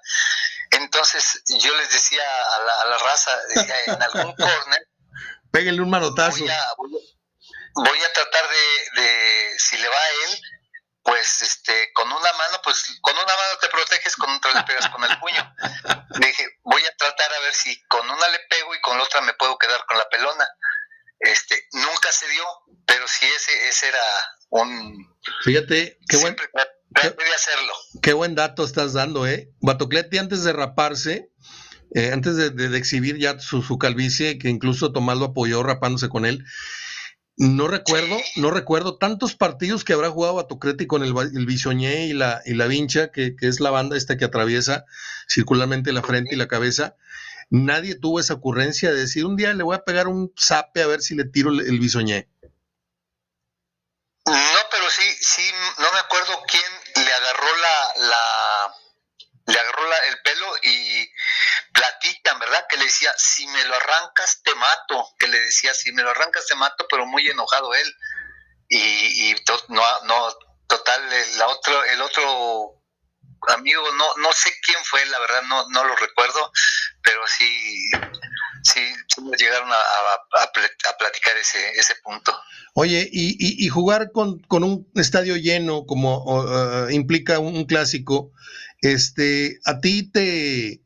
[0.71, 3.31] Entonces yo les decía a la, raza,
[3.87, 4.87] en algún corner,
[5.51, 6.43] péguenle un manotazo.
[7.73, 10.41] Voy a, tratar de, de, si le va a él,
[11.03, 14.89] pues este, con una mano, pues con una mano te proteges, con otra le pegas
[14.89, 15.55] con el puño.
[16.19, 19.03] Le dije, voy a tratar a ver si con una le pego y con la
[19.03, 20.47] otra me puedo quedar con la pelona.
[21.19, 22.43] Este, nunca se dio,
[22.85, 24.03] pero sí ese, ese era
[24.49, 25.15] un...
[25.43, 26.35] Fíjate, qué buen...
[26.35, 27.73] de hacerlo.
[28.01, 29.49] Qué buen dato estás dando, ¿eh?
[29.59, 31.29] Batocleti antes de raparse,
[31.93, 36.09] eh, antes de, de, exhibir ya su, su calvicie, que incluso Tomás lo apoyó rapándose
[36.09, 36.43] con él,
[37.41, 42.13] no recuerdo, no recuerdo tantos partidos que habrá jugado Batocleti con el, el Bisoñé y
[42.13, 44.85] la, y la Vincha, que, es la banda esta que atraviesa
[45.27, 46.95] circularmente la frente y la cabeza.
[47.49, 50.87] Nadie tuvo esa ocurrencia de decir un día le voy a pegar un zape a
[50.87, 52.29] ver si le tiro el, el Bisoñé.
[54.27, 55.41] No, pero sí, sí,
[55.79, 58.75] no me acuerdo quién le agarró la, la
[59.47, 60.20] le agarró y
[62.01, 62.65] platican, ¿verdad?
[62.69, 65.09] Que le decía, si me lo arrancas, te mato.
[65.19, 67.95] Que le decía, si me lo arrancas, te mato, pero muy enojado él.
[68.69, 69.35] Y,
[69.69, 69.83] no,
[70.67, 72.81] total, el otro, el otro
[73.49, 76.51] amigo, no, no sé quién fue, la verdad, no, no lo recuerdo,
[77.03, 77.89] pero sí,
[78.63, 78.93] sí,
[79.37, 80.51] llegaron a, a,
[80.97, 82.33] platicar ese, ese punto.
[82.75, 88.31] Oye, y, y, jugar con, con, un estadio lleno como uh, implica un clásico,
[88.79, 90.81] este, ¿a ti te,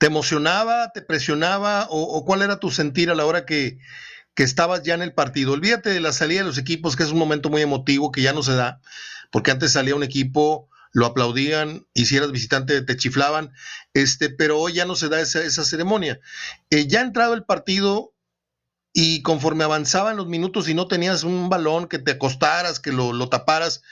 [0.00, 3.78] te emocionaba, te presionaba o, cuál era tu sentir a la hora que,
[4.34, 5.52] que, estabas ya en el partido?
[5.52, 8.32] Olvídate de la salida de los equipos, que es un momento muy emotivo que ya
[8.32, 8.80] no se da,
[9.30, 13.52] porque antes salía un equipo lo aplaudían, y si eras visitante te chiflaban,
[13.94, 16.18] este, pero hoy ya no se da esa, esa ceremonia.
[16.70, 18.14] Eh, ya entrado el partido
[18.92, 23.28] y conforme avanzaban los minutos y no tenías un balón que te acostaras, que lo,
[23.28, 23.82] taparas,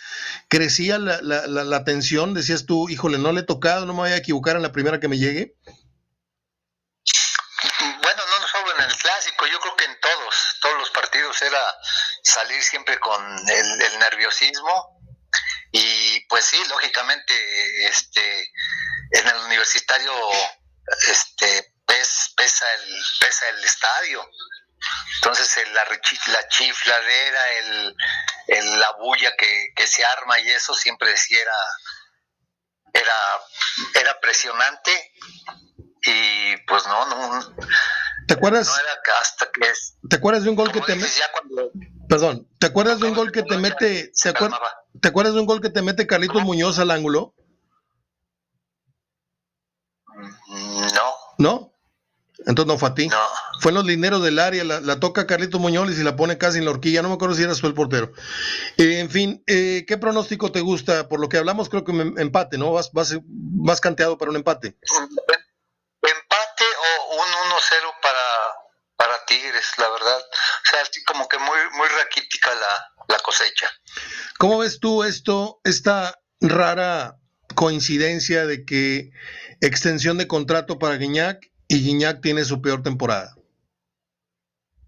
[0.49, 4.11] crecía la, la, la, tensión, decías tú, híjole, no le he tocado, no me voy
[4.11, 5.55] a equivocar en la primera que me llegue.
[8.03, 8.73] Bueno, no solo
[9.38, 11.62] clásico, yo creo que en todos, todos los partidos era
[12.22, 15.01] salir siempre con el, nerviosismo
[15.72, 18.53] y pues sí, lógicamente, este,
[19.12, 20.12] en el universitario,
[21.09, 24.31] este, pesa el, pesa el estadio.
[25.16, 25.85] Entonces la,
[26.33, 27.96] la chifladera, el,
[28.46, 31.57] el, la bulla que, se arma y eso siempre decía era,
[32.92, 33.14] era,
[33.94, 35.12] era presionante
[36.03, 37.57] y pues no, no.
[38.29, 38.69] ¿Te acuerdas?
[38.69, 39.97] No era hasta que es.
[40.09, 41.09] ¿Te acuerdas de un gol que te mete?
[42.09, 44.12] Perdón, ¿te acuerdas de un gol que te mete?
[44.12, 44.33] ¿te,
[45.01, 47.35] ¿Te acuerdas de un gol que te mete Carlitos Muñoz al ángulo?
[50.95, 51.12] No.
[51.38, 51.73] ¿No?
[52.47, 53.09] Entonces no fue a ti.
[53.09, 53.17] No.
[53.61, 56.59] Fue en los lineros del área, la, toca Carlitos Muñoz y se la pone casi
[56.59, 57.01] en la horquilla.
[57.01, 58.12] No me acuerdo si eras tú el portero.
[58.77, 61.09] Eh, en fin, eh, ¿qué pronóstico te gusta?
[61.09, 62.73] Por lo que hablamos, creo que empate, ¿no?
[62.73, 64.77] Vas, vas, vas canteado para un empate.
[66.03, 66.48] Empate o
[67.11, 68.19] un 1-0 para,
[68.97, 70.19] para Tigres, la verdad.
[70.19, 73.71] O sea, como que muy, muy raquítica la, la cosecha.
[74.39, 77.17] ¿Cómo ves tú esto, esta rara
[77.55, 79.11] coincidencia de que
[79.61, 83.35] extensión de contrato para Guiñac y Guiñac tiene su peor temporada?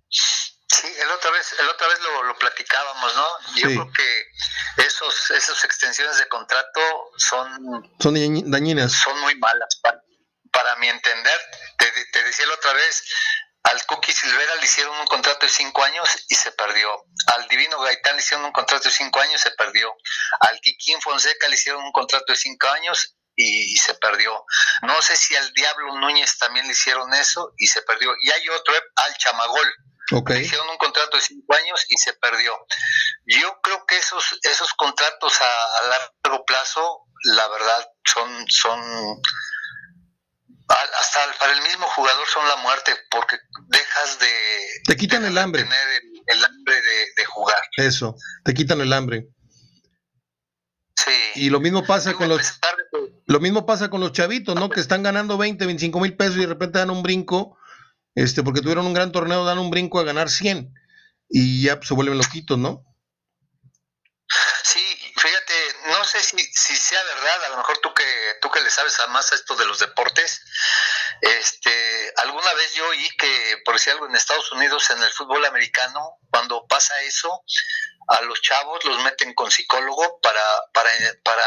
[0.08, 3.26] Sí, el otra vez, el otra vez lo, platicábamos, ¿no?
[3.56, 6.80] Yo creo que esos, esas extensiones de contrato
[7.16, 7.92] son...
[7.98, 8.92] Son dañinas.
[8.92, 10.00] Son muy malas, para,
[10.80, 11.40] mi entender.
[11.78, 13.04] Te, te decía la otra vez,
[13.64, 16.88] al Cookie Silvera le hicieron un contrato de cinco años y se perdió.
[17.26, 19.94] Al Divino Gaitán le hicieron un contrato de cinco años y se perdió.
[20.40, 24.44] Al Kikín Fonseca le hicieron un contrato de cinco años y, se perdió.
[24.82, 28.12] No sé si al Diablo Núñez también le hicieron eso y se perdió.
[28.22, 29.74] Y hay otro, al Chamagol.
[30.26, 32.58] Le hicieron un contrato de cinco años y se perdió.
[33.26, 35.82] Yo creo que esos, esos contratos a, a
[36.24, 39.22] largo plazo, la verdad, son, son
[40.70, 43.36] hasta para el mismo jugador son la muerte porque
[43.68, 44.26] dejas de
[44.86, 45.62] te quitan el hambre.
[45.62, 46.74] tener el, hambre
[47.16, 47.60] de, jugar.
[47.76, 49.28] Eso te quitan el hambre.
[50.94, 51.10] Sí.
[51.34, 52.60] Y lo mismo pasa con los
[53.26, 56.40] lo mismo pasa con los chavitos no que están ganando 20 25 mil pesos y
[56.40, 57.56] de repente dan un brinco
[58.14, 60.74] este porque tuvieron un gran torneo dan un brinco a ganar 100
[61.28, 62.84] y ya se vuelven loquitos no
[64.64, 64.80] sí
[66.10, 68.04] sé si, si sea verdad, a lo mejor tú que
[68.40, 70.42] tú que le sabes más a esto de los deportes,
[71.20, 75.44] este, alguna vez yo oí que, por decir algo, en Estados Unidos, en el fútbol
[75.46, 77.44] americano, cuando pasa eso,
[78.08, 80.42] a los chavos los meten con psicólogo para,
[80.72, 80.90] para,
[81.22, 81.44] para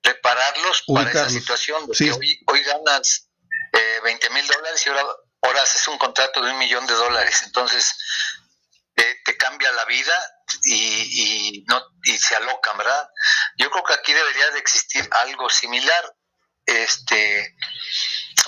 [0.00, 3.28] prepararlos para esa situación, de que hoy, hoy ganas
[3.72, 5.04] eh, 20 mil dólares y ahora,
[5.42, 7.42] ahora haces un contrato de un millón de dólares.
[7.44, 7.94] Entonces,
[9.24, 10.14] te, cambia la vida
[10.64, 13.08] y, no y se alocan, ¿verdad?
[13.56, 16.16] Yo creo que aquí debería de existir algo similar,
[16.66, 17.56] este,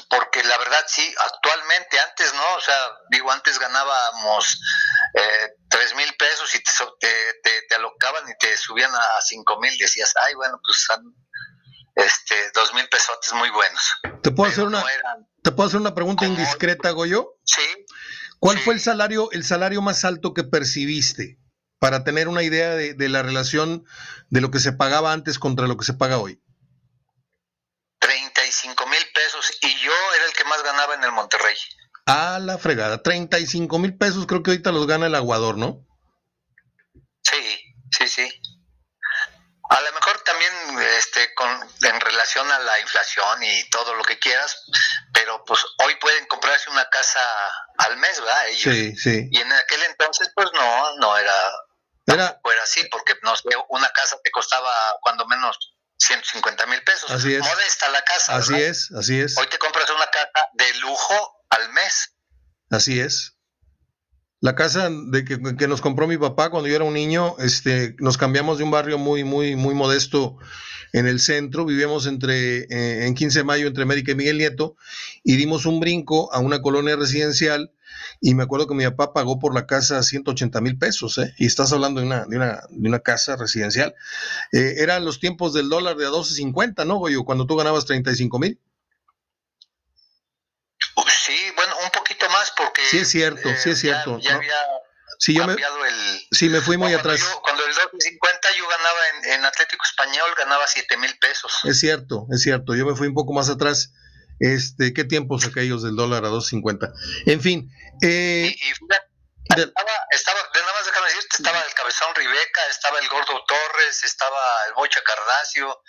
[0.09, 2.77] porque la verdad sí, actualmente, antes no, o sea,
[3.11, 4.61] digo, antes ganábamos
[5.15, 10.13] eh, tres mil pesos y te, te, alocaban y te subían a cinco mil, decías,
[10.23, 10.87] ay, bueno, pues
[11.95, 13.95] este, dos mil pesos muy buenos.
[14.23, 14.85] ¿Te puedo, hacer una,
[15.43, 17.37] ¿Te puedo hacer una pregunta indiscreta, Goyo?
[17.45, 17.87] Sí.
[18.41, 21.39] ¿Cuál fue el salario, el salario más alto que percibiste?
[21.79, 23.85] Para tener una idea de, la relación
[24.31, 26.43] de lo que se pagaba antes contra lo que se paga hoy.
[28.01, 31.55] 35 mil pesos y yo era el que más ganaba en el Monterrey.
[32.07, 35.87] A la fregada, 35 mil pesos creo que ahorita los gana el aguador, ¿no?
[37.23, 38.29] Sí, sí, sí.
[39.71, 40.53] A lo mejor también
[40.99, 41.49] este, con,
[41.83, 44.65] en relación a la inflación y todo lo que quieras,
[45.13, 47.21] pero pues hoy pueden comprarse una casa
[47.79, 48.43] al mes, ¿verdad?
[48.57, 49.29] Sí, sí.
[49.31, 51.33] Y en aquel entonces, pues no, no era,
[52.07, 55.57] era, era así, porque no sé, una casa te costaba cuando menos
[55.99, 57.09] 150 mil pesos.
[57.09, 57.41] Así es.
[57.41, 58.35] Modesta la casa.
[58.35, 59.39] Así es, así es.
[59.39, 62.17] Hoy te compras una casa de lujo al mes.
[62.71, 63.37] Así es.
[64.41, 68.17] La casa de que, nos compró mi papá cuando yo era un niño, este, nos
[68.17, 70.39] cambiamos de un barrio muy, muy, muy modesto
[70.93, 74.77] en el centro, vivíamos entre, eh, en 15 de mayo entre América y Miguel Nieto,
[75.23, 77.71] y dimos un brinco a una colonia residencial,
[78.21, 81.35] y me acuerdo que mi papá pagó por la casa 180 mil pesos, ¿eh?
[81.37, 83.95] y estás hablando de una, de una, de una casa residencial.
[84.53, 87.25] Eh, eran los tiempos del dólar de a 12.50, ¿no, Goyo?
[87.25, 88.59] Cuando tú ganabas 35 mil.
[91.27, 91.91] Sí, bueno, un
[92.67, 94.19] poquito Sí es cierto, sí es eh, cierto.
[94.19, 94.55] Ya, había
[95.19, 96.29] sí, yo me, el...
[96.33, 97.21] Sí, me fui muy cuando atrás.
[97.21, 98.99] Yo, cuando el 250 yo ganaba
[99.35, 101.53] en, Atlético Español, ganaba 7 mil pesos.
[101.65, 102.75] Es cierto, es cierto.
[102.75, 103.93] Yo me fui un poco más atrás.
[104.39, 106.93] Este, ¿Qué tiempos aquellos del dólar a 2.50?
[107.27, 107.71] En fin.
[108.03, 108.71] Eh, y,
[109.51, 114.39] estaba, estaba, nada más déjame decirte, estaba el Cabezón Ribeca, estaba el Gordo Torres, estaba
[114.69, 115.83] el Bocha Cardacio,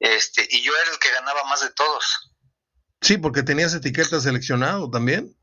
[0.00, 2.32] este, y yo era el que ganaba más de todos.
[3.02, 5.35] Sí, porque tenías etiqueta seleccionado también.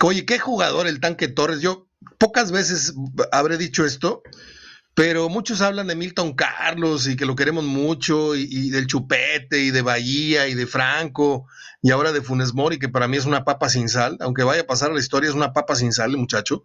[0.00, 1.60] Oye, qué jugador el tanque Torres.
[1.60, 2.94] Yo pocas veces
[3.30, 4.22] habré dicho esto,
[4.94, 9.70] pero muchos hablan de Milton Carlos y que lo queremos mucho, y, del Chupete, y
[9.70, 11.46] de Bahía, y de Franco,
[11.80, 14.62] y ahora de Funes Mori, que para mí es una papa sin sal, aunque vaya
[14.62, 16.64] a pasar a la historia, es una papa sin sal, muchacho.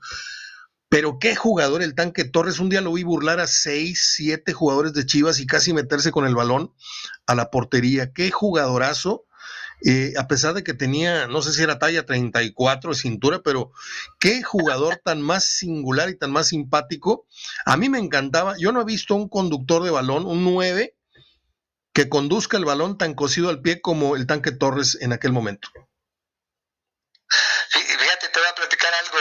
[0.90, 2.60] Pero qué jugador el tanque Torres.
[2.60, 6.26] Un día lo vi burlar a seis, siete jugadores de Chivas y casi meterse con
[6.26, 6.74] el balón
[7.26, 8.14] a la portería.
[8.14, 9.26] Qué jugadorazo.
[9.86, 13.72] Eh, a pesar de que tenía, no sé si era talla 34 de cintura, pero
[14.20, 17.28] qué jugador tan más singular y tan más simpático.
[17.66, 20.96] A mí me encantaba, yo no he visto un conductor de balón, un 9,
[21.94, 25.70] que conduzca el balón tan cosido al pie como el tanque Torres en aquel momento.
[27.72, 29.18] Fíjate, te voy a platicar algo.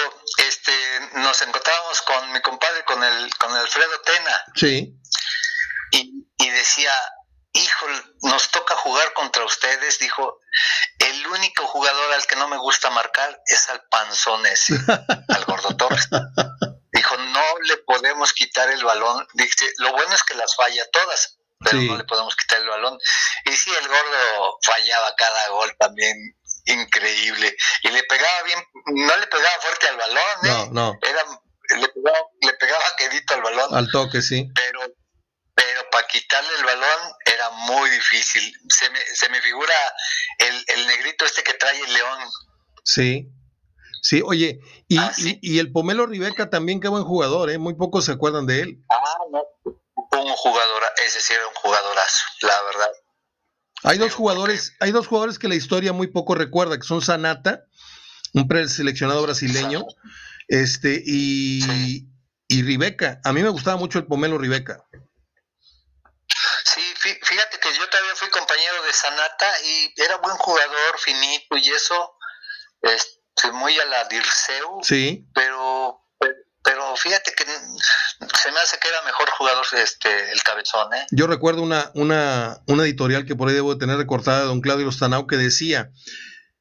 [0.47, 0.73] Este,
[1.21, 4.45] nos encontrábamos con mi compadre, con el, con Alfredo Tena.
[4.55, 4.95] Sí.
[5.93, 6.93] Y, y decía,
[7.57, 7.87] hijo,
[8.23, 10.41] nos toca jugar contra ustedes, dijo,
[10.99, 14.75] el único jugador al que no me gusta marcar es al panzón ese,
[15.29, 16.09] al gordo Torres.
[16.93, 19.27] Dijo, no le podemos quitar el balón.
[19.35, 22.99] Dice, lo bueno es que las falla todas, pero no le podemos quitar el balón.
[23.45, 26.17] Y sí, el gordo fallaba cada gol también,
[26.65, 27.55] increíble.
[27.83, 30.49] Y le pegaba bien, no le pegaba fuerte al balón, ¿eh?
[30.49, 30.99] No, no.
[31.03, 31.23] Era,
[31.79, 33.75] le pegaba, le pegaba quedito al balón.
[33.75, 34.49] Al toque, sí.
[34.55, 34.81] Pero
[35.57, 38.55] pero para quitarle el balón era muy difícil.
[38.69, 39.75] Se me, se me figura
[40.39, 42.19] el, negrito este que trae el león.
[42.85, 43.33] Sí,
[44.03, 47.57] sí, oye, y, ah, y, el Pomelo Ribeca también, qué buen jugador, ¿eh?
[47.57, 48.85] Muy pocos se acuerdan de él.
[48.91, 49.03] Ah,
[49.33, 49.43] no,
[50.23, 52.91] un jugador, ese sí era un jugadorazo, la verdad.
[53.83, 57.65] Hay dos jugadores, hay dos jugadores que la historia muy poco recuerda, que son Sanata,
[58.35, 59.87] un preseleccionado brasileño,
[60.49, 62.07] este, y,
[62.47, 63.21] y Ribeca.
[63.25, 64.85] A mí me gustaba mucho el Pomelo Ribeca.
[67.79, 72.17] Yo también fui compañero de Sanata y era buen jugador, finito y eso,
[72.83, 74.81] este, muy a la Dirceu.
[74.83, 75.27] Sí.
[75.35, 76.01] Pero,
[76.63, 81.07] pero fíjate que se me hace que era mejor jugador este el cabezón, ¿eh?
[81.11, 84.91] Yo recuerdo una, una, una editorial que por ahí debo tener recortada de don Claudio
[84.91, 85.91] Stanau que decía,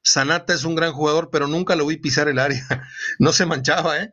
[0.03, 2.63] Sanata es un gran jugador, pero nunca lo vi pisar el área.
[3.19, 4.11] no se manchaba, ¿eh?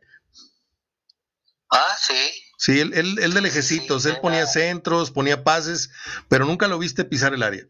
[1.69, 2.42] Ah, sí.
[2.63, 5.89] Sí, él, él, él de lejecitos, él ponía centros, ponía pases,
[6.29, 7.65] pero nunca lo viste pisar el área.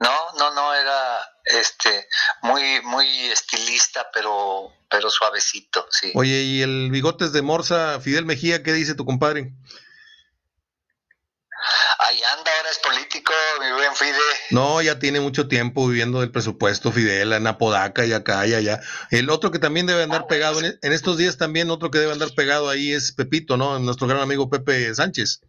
[0.00, 0.10] No,
[0.40, 2.08] no, no, era este
[2.42, 6.10] muy, muy estilista, pero, pero suavecito, sí.
[6.16, 9.52] Oye, ¿y el bigotes de Morsa, Fidel Mejía, qué dice tu compadre?
[11.98, 14.18] Ahí anda, ahora es político, mi buen Fide.
[14.50, 18.80] No, ya tiene mucho tiempo viviendo del presupuesto Fidel, en Apodaca y acá y allá.
[19.10, 22.12] El otro que también debe andar ah, pegado, en, estos días también otro que debe
[22.12, 23.78] andar pegado ahí es Pepito, ¿no?
[23.78, 25.40] Nuestro gran amigo Pepe Sánchez.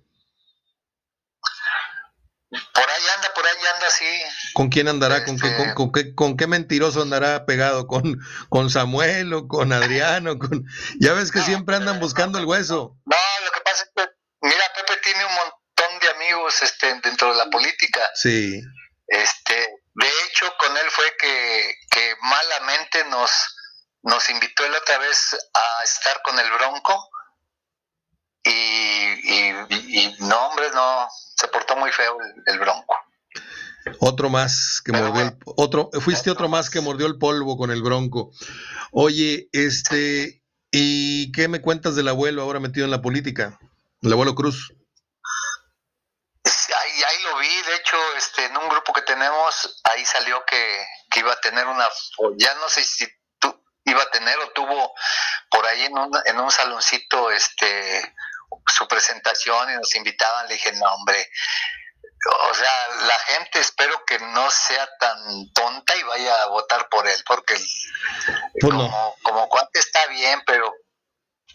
[2.50, 4.06] Por ahí anda, por ahí anda, sí.
[4.54, 5.26] ¿Con quién andará?
[5.26, 7.88] ¿Con, qué, este con, qué, ¿Con qué mentiroso andará pegado?
[7.88, 10.38] ¿Con, con Samuel o con Adriano?
[10.38, 10.66] Con...
[11.00, 12.96] Ya ves que siempre andan buscando el hueso.
[13.06, 14.10] No, lo que pasa es que,
[14.42, 15.64] mira, Pepe tiene un montón
[16.54, 18.02] amigos este, dentro de la política.
[18.16, 18.62] Sí.
[19.08, 19.54] Este,
[19.96, 23.32] de hecho, con él fue que, que malamente nos,
[24.04, 27.10] nos invitó él otra vez a estar con el Bronco.
[28.46, 32.96] Y, y, no, hombre, no, se portó muy feo el, Bronco.
[34.00, 37.82] Otro más que mordió el, otro, fuiste otro más que mordió el polvo con el
[37.82, 38.32] Bronco.
[38.92, 40.42] Oye, este,
[40.72, 43.58] ¿y qué me cuentas del abuelo ahora metido en la política?
[44.02, 44.74] El abuelo Cruz
[46.74, 50.88] ahí, ahí lo vi, de hecho, este, en un grupo que tenemos, ahí salió que,
[51.16, 51.88] iba a tener una,
[52.38, 53.08] ya no sé si
[53.38, 54.94] tú iba a tener o tuvo
[55.52, 58.16] por ahí en un, en un saloncito este
[58.68, 61.30] su presentación y nos invitaban, le dije, no hombre,
[62.50, 62.74] o sea,
[63.06, 67.56] la gente espero que no sea tan tonta y vaya a votar por él, porque
[68.60, 70.74] pues como, como cuate está bien, pero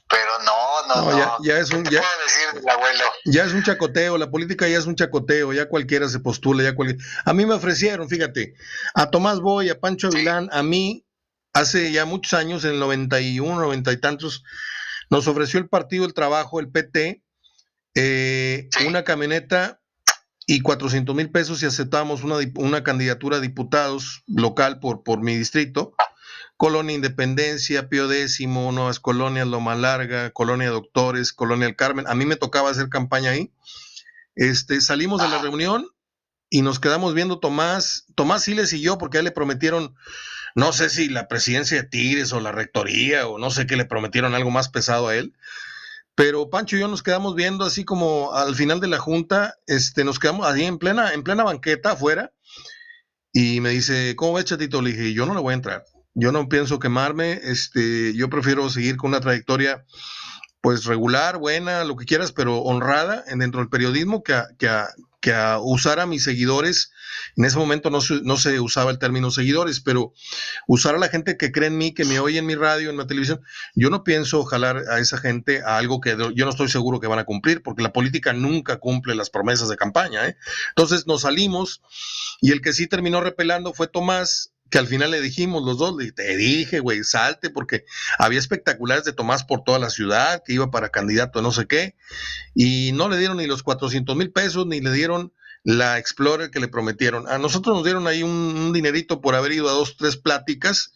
[0.09, 1.45] pero no, no, no.
[1.45, 3.05] Ya, es un, ya, decir abuelo?
[3.27, 6.75] Ya es un chacoteo, la política ya es un chacoteo, ya cualquiera se postula, ya
[6.75, 7.03] cualquiera.
[7.25, 8.55] A mí me ofrecieron, fíjate,
[8.95, 11.05] a Tomás Boy, a Pancho Avilán, a mí,
[11.53, 14.45] hace ya muchos años, en el 91, 90 y tantos,
[15.11, 17.23] nos ofreció el Partido del Trabajo, el PT,
[17.95, 19.81] eh, una camioneta
[20.47, 25.37] y 400 mil pesos y aceptamos una, una candidatura a diputados local por, por mi
[25.37, 25.95] distrito
[26.59, 32.09] Colonia Independencia, Pío Décimo, Nuevas Colonias, Loma Larga, Colonia Doctores, Colonia El Carmen.
[32.09, 33.53] A mí me tocaba hacer campaña ahí.
[34.35, 35.87] Este, salimos de la reunión
[36.51, 39.95] y nos quedamos viendo Tomás, Tomás Siles y yo, porque a él le prometieron,
[40.57, 43.85] no sé si la presidencia de Tigres o la rectoría o no sé qué le
[43.85, 45.35] prometieron algo más pesado a él.
[46.17, 50.03] Pero Pancho y yo nos quedamos viendo así como al final de la junta, este,
[50.03, 52.33] nos quedamos ahí en plena, en plena banqueta afuera,
[53.33, 54.83] y me dice, ¿cómo ves, chatito?
[54.83, 55.85] Le dije, yo no le voy a entrar
[56.19, 59.85] yo no pienso quemarme, este, yo prefiero seguir con una trayectoria
[60.61, 64.69] pues regular, buena, lo que quieras, pero honrada dentro del periodismo que a, que,
[65.21, 66.91] que a usar a mis seguidores.
[67.37, 70.13] En ese momento no se, no se usaba el término seguidores, pero
[70.67, 72.97] usar a la gente que cree en mí, que me oye en mi radio, en
[72.97, 73.41] la televisión.
[73.77, 77.07] Yo no pienso jalar a esa gente a algo que yo no estoy seguro que
[77.07, 80.27] van a cumplir, porque la política nunca cumple las promesas de campaña.
[80.27, 80.37] ¿eh?
[80.71, 81.81] Entonces nos salimos
[82.41, 85.97] y el que sí terminó repelando fue Tomás, que al final le dijimos los dos,
[86.15, 87.85] te dije, güey, salte, porque
[88.19, 91.97] había espectaculares de Tomás por toda la ciudad, que iba para candidato no sé qué,
[92.55, 95.33] y no le dieron ni los 400 mil pesos, ni le dieron
[95.65, 97.29] la Explorer que le prometieron.
[97.29, 100.93] A nosotros nos dieron ahí un, dinerito por haber ido a dos, tres pláticas,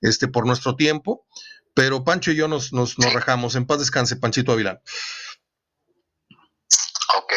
[0.00, 1.26] este, por nuestro tiempo,
[1.74, 3.54] pero Pancho y yo nos, nos, nos rajamos.
[3.54, 4.80] En paz descanse, Panchito Avilán.
[7.16, 7.32] Ok.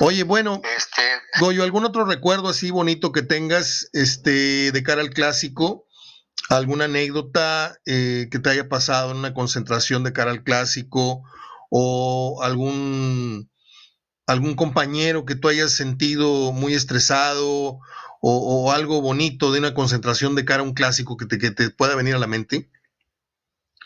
[0.00, 1.02] Oye, bueno, este...
[1.40, 5.86] Goyo, ¿algún otro recuerdo así bonito que tengas este, de cara al clásico?
[6.48, 11.24] ¿Alguna anécdota eh, que te haya pasado en una concentración de cara al clásico?
[11.70, 13.50] ¿O algún,
[14.26, 17.80] algún compañero que tú hayas sentido muy estresado?
[18.28, 21.70] O, algo bonito de una concentración de cara a un clásico que te, que te
[21.70, 22.70] pueda venir a la mente?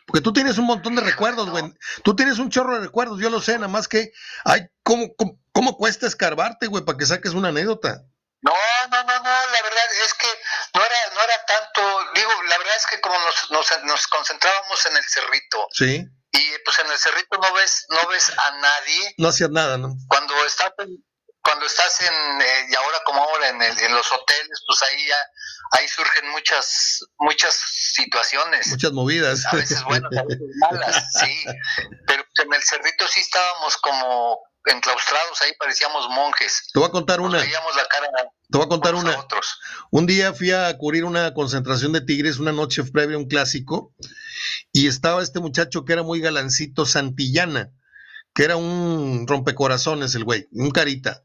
[0.07, 1.75] Porque tú tienes un montón de recuerdos, güey.
[2.05, 4.13] Tú tienes un chorro de recuerdos, yo lo sé, nada más que,
[4.45, 8.05] ay, ¿cómo, cómo, ¿Cómo cuesta escarbarte, güey, para que saques una anécdota?
[8.43, 8.53] No,
[8.91, 10.29] no, no, no, la verdad es que
[10.75, 11.83] no era, no era tanto,
[12.15, 15.67] digo, la verdad es que como nos, nos, nos concentrábamos en el cerrito.
[15.73, 16.07] Sí.
[16.33, 19.15] Y pues en el cerrito no ves, no ves a nadie.
[19.19, 19.95] No hacías nada, ¿no?
[20.09, 20.73] Cuando estás
[21.43, 25.07] cuando estás en, eh, y ahora como ahora en, el, en los hoteles, pues ahí
[25.07, 25.17] ya,
[25.73, 27.59] ahí surgen muchas, muchas
[27.95, 28.69] situaciones.
[28.69, 29.45] Muchas movidas.
[29.47, 31.45] A veces buenas, a veces malas, sí.
[32.07, 36.69] Pero en el cerrito sí estábamos como, enclaustrados ahí parecíamos monjes.
[36.73, 37.39] Te voy a contar una.
[37.39, 37.45] la
[37.89, 38.09] cara
[38.51, 39.17] Te voy a contar una.
[39.91, 43.95] Un día fui a cubrir una concentración de tigres, una noche previa a un clásico,
[44.73, 47.73] y estaba este muchacho que era muy galancito, Santillana,
[48.35, 51.25] que era un rompecorazones el güey, un carita.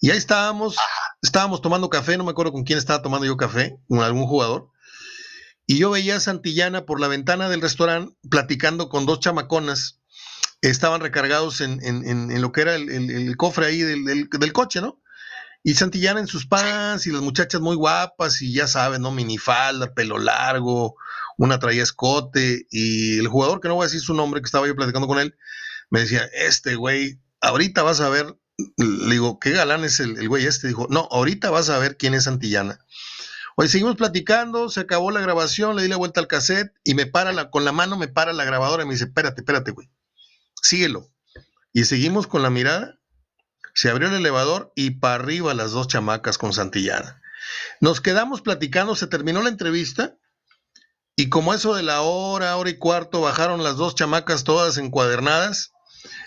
[0.00, 0.76] Y ahí estábamos,
[1.22, 4.68] estábamos tomando café, no me acuerdo con quién estaba tomando yo café, con algún jugador.
[5.66, 10.02] Y yo veía a Santillana por la ventana del restaurante platicando con dos chamaconas
[10.70, 15.00] estaban recargados en, en, lo que era el, cofre ahí del, del, coche, ¿no?
[15.62, 19.10] Y Santillana en sus pants y las muchachas muy guapas y ya saben, ¿no?
[19.10, 20.96] Minifalda, pelo largo,
[21.36, 24.66] una traía escote y el jugador, que no voy a decir su nombre, que estaba
[24.66, 25.36] yo platicando con él,
[25.90, 28.36] me decía, este güey, ahorita vas a ver,
[28.76, 30.68] le digo, ¿qué galán es el, el güey este?
[30.68, 32.78] Dijo, no, ahorita vas a ver quién es Santillana.
[33.56, 37.06] Hoy seguimos platicando, se acabó la grabación, le di la vuelta al cassette y me
[37.06, 39.88] para la, con la mano me para la grabadora y me dice, espérate, espérate, güey
[40.64, 41.12] síguelo.
[41.72, 42.98] Y seguimos con la mirada.
[43.74, 47.20] Se abrió el elevador y para arriba las dos chamacas con Santillana.
[47.80, 50.16] Nos quedamos platicando, se terminó la entrevista
[51.16, 55.72] y como eso de la hora, hora y cuarto, bajaron las dos chamacas todas encuadernadas.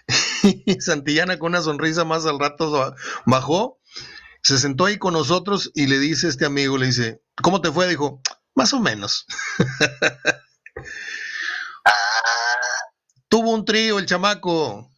[0.44, 3.80] y Santillana con una sonrisa más al rato bajó,
[4.44, 7.88] se sentó ahí con nosotros y le dice este amigo, le dice, ¿cómo te fue?
[7.88, 8.22] Dijo,
[8.56, 9.26] más o menos.
[13.30, 14.90] Tuvo un trío el chamaco.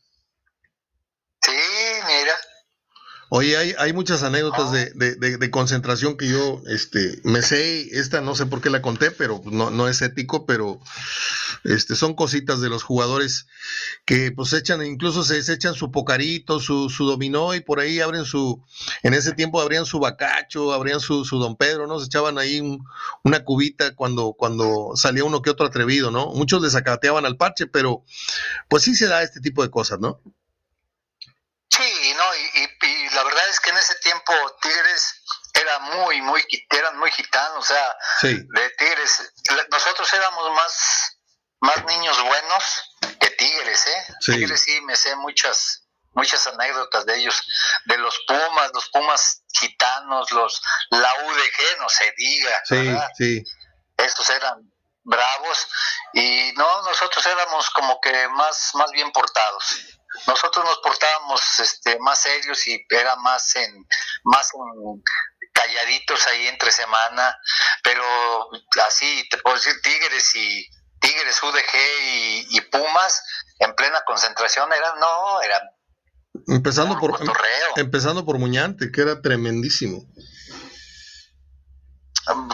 [3.31, 8.21] Oye, hay, hay muchas anécdotas de, de, de, concentración que yo este, me sé, esta
[8.21, 10.79] no sé por qué la conté, pero no, no es ético, pero
[11.63, 13.45] este, son cositas de los jugadores
[14.05, 18.25] que pues echan, incluso se, echan su pocarito, su, su, dominó y por ahí abren
[18.25, 18.63] su,
[19.03, 21.99] en ese tiempo abrían su bacacho, abrían su, su don Pedro, ¿no?
[21.99, 22.61] Se echaban ahí
[23.23, 26.31] una cubita cuando, cuando salía uno que otro atrevido, ¿no?
[26.33, 28.03] Muchos les acateaban al parche, pero
[28.67, 30.19] pues sí se da este tipo de cosas, ¿no?
[31.69, 36.43] Sí, no, y, y, la verdad es que en ese tiempo Tigres era muy, muy,
[36.69, 39.33] eran muy gitanos, o sea, de Tigres,
[39.71, 41.17] nosotros éramos más,
[41.61, 42.63] más niños buenos
[43.19, 44.15] que Tigres, ¿eh?
[44.25, 47.41] Tigres sí, me sé muchas, muchas anécdotas de ellos,
[47.85, 50.61] de los Pumas, los Pumas gitanos, los,
[50.91, 53.43] la UDG, no se diga, sí, sí.
[53.97, 54.71] Estos eran
[55.03, 55.67] bravos
[56.13, 62.21] y no, nosotros éramos como que más, más bien portados nosotros nos portábamos este, más
[62.21, 63.85] serios y era más en,
[64.23, 64.51] más
[65.53, 67.37] calladitos ahí entre semana,
[67.83, 68.03] pero
[68.85, 70.67] así te puedo decir Tigres y
[70.99, 73.23] Tigres, UDG y, Pumas
[73.59, 75.61] en plena concentración eran, no, eran
[76.47, 77.19] empezando por
[77.77, 80.05] empezando por Muñante, que era tremendísimo.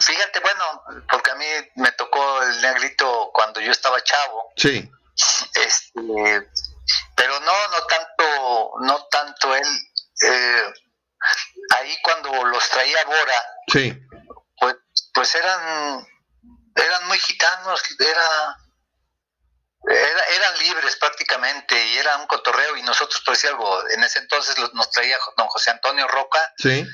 [0.01, 1.45] Fíjate, bueno, porque a mí
[1.75, 4.53] me tocó el negrito cuando yo estaba chavo.
[4.55, 4.89] Sí.
[5.53, 6.49] Este,
[7.15, 9.67] pero no, no tanto, no tanto él.
[10.21, 10.73] Eh,
[11.75, 13.99] ahí cuando los traía Bora, sí.
[14.59, 14.75] pues,
[15.13, 16.07] pues eran,
[16.75, 18.57] eran muy gitanos, era,
[20.35, 24.55] eran libres prácticamente y era un cotorreo y nosotros, por decir algo, en ese entonces
[24.73, 26.53] nos traía don José Antonio Roca.
[26.57, 26.87] Sí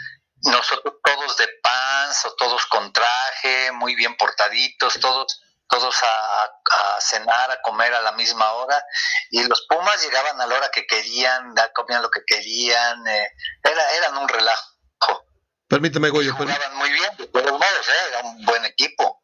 [0.44, 7.49] nosotros todos de pants o todos con traje, muy bien portaditos, todos todos a, cenar,
[7.49, 8.84] a comer a la misma hora,
[9.32, 13.28] y los Pumas llegaban a la hora que querían, comían lo que querían, eh,
[13.63, 15.26] era, eran un relajo.
[15.67, 16.36] Permíteme, Goyo.
[16.36, 19.24] jugaban muy bien, de todos modos, eh, era un buen equipo.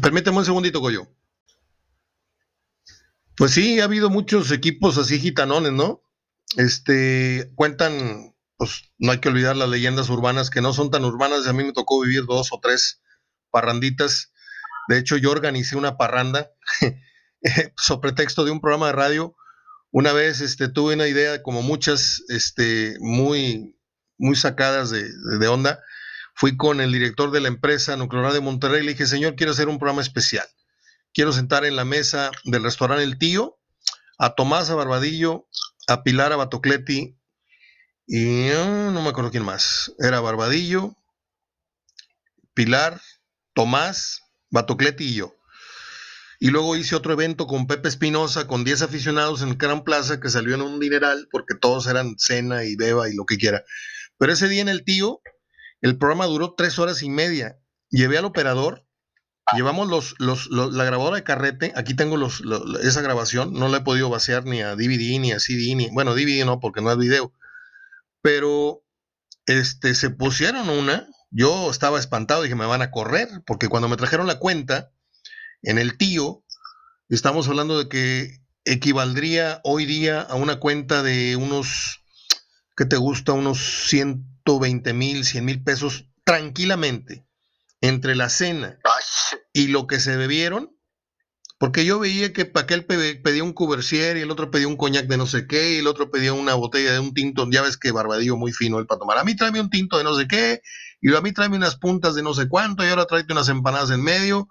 [0.00, 1.06] Permíteme un segundito, Goyo.
[3.36, 6.00] Pues sí, ha habido muchos equipos así gitanones, ¿no?
[6.56, 11.46] Este, cuentan pues no hay que olvidar las leyendas urbanas que no son tan urbanas.
[11.46, 13.02] A mí me tocó vivir dos o tres
[13.50, 14.32] parranditas.
[14.88, 16.50] De hecho, yo organicé una parranda
[17.76, 19.36] sobre pretexto de un programa de radio.
[19.90, 23.78] Una vez este, tuve una idea, como muchas, este, muy,
[24.18, 25.08] muy sacadas de,
[25.38, 25.80] de onda.
[26.34, 29.52] Fui con el director de la empresa nuclear de Monterrey y le dije, señor, quiero
[29.52, 30.46] hacer un programa especial.
[31.12, 33.58] Quiero sentar en la mesa del restaurante El Tío
[34.18, 35.48] a Tomás a Barbadillo,
[35.88, 37.18] a Pilar a Batocleti,
[38.06, 38.48] y
[38.92, 39.92] no me acuerdo quién más.
[39.98, 40.96] Era Barbadillo,
[42.54, 43.00] Pilar,
[43.54, 44.22] Tomás,
[44.54, 45.36] Batocleti y yo.
[46.40, 50.30] Y luego hice otro evento con Pepe Espinosa, con 10 aficionados en Gran Plaza, que
[50.30, 53.64] salió en un dineral, porque todos eran cena y beba y lo que quiera.
[54.18, 55.20] Pero ese día en el tío,
[55.82, 57.58] el programa duró tres horas y media.
[57.90, 58.86] Llevé al operador,
[59.54, 62.42] llevamos los, los, la grabadora de carrete, aquí tengo los,
[62.82, 66.14] esa grabación, no la he podido vaciar ni a DVD, ni a CD, ni, bueno,
[66.14, 67.32] DVD no, porque no es video
[68.24, 68.82] pero
[69.44, 73.96] este, se pusieron una, yo estaba espantado, dije, me van a correr, porque cuando me
[73.96, 74.92] trajeron la cuenta,
[75.62, 76.44] en el tío,
[77.08, 82.04] estamos hablando de que equivaldría hoy día a una cuenta de unos,
[82.76, 83.32] ¿qué te gusta?
[83.32, 83.58] Unos
[83.88, 87.26] 120 mil, 100 mil pesos tranquilamente,
[87.80, 88.78] entre la cena
[89.52, 90.70] y lo que se bebieron,
[91.58, 95.16] porque yo veía que aquel pedía un cubercier y el otro pedía un coñac de
[95.16, 97.90] no sé qué y el otro pedía una botella de un tinto, ya ves que
[97.90, 99.18] barbadillo muy fino el para tomar.
[99.18, 100.62] A mí tráeme un tinto de no sé qué
[101.04, 103.90] y a mí tráeme unas puntas de no sé cuánto y ahora tráete unas empanadas
[103.90, 104.48] en medio.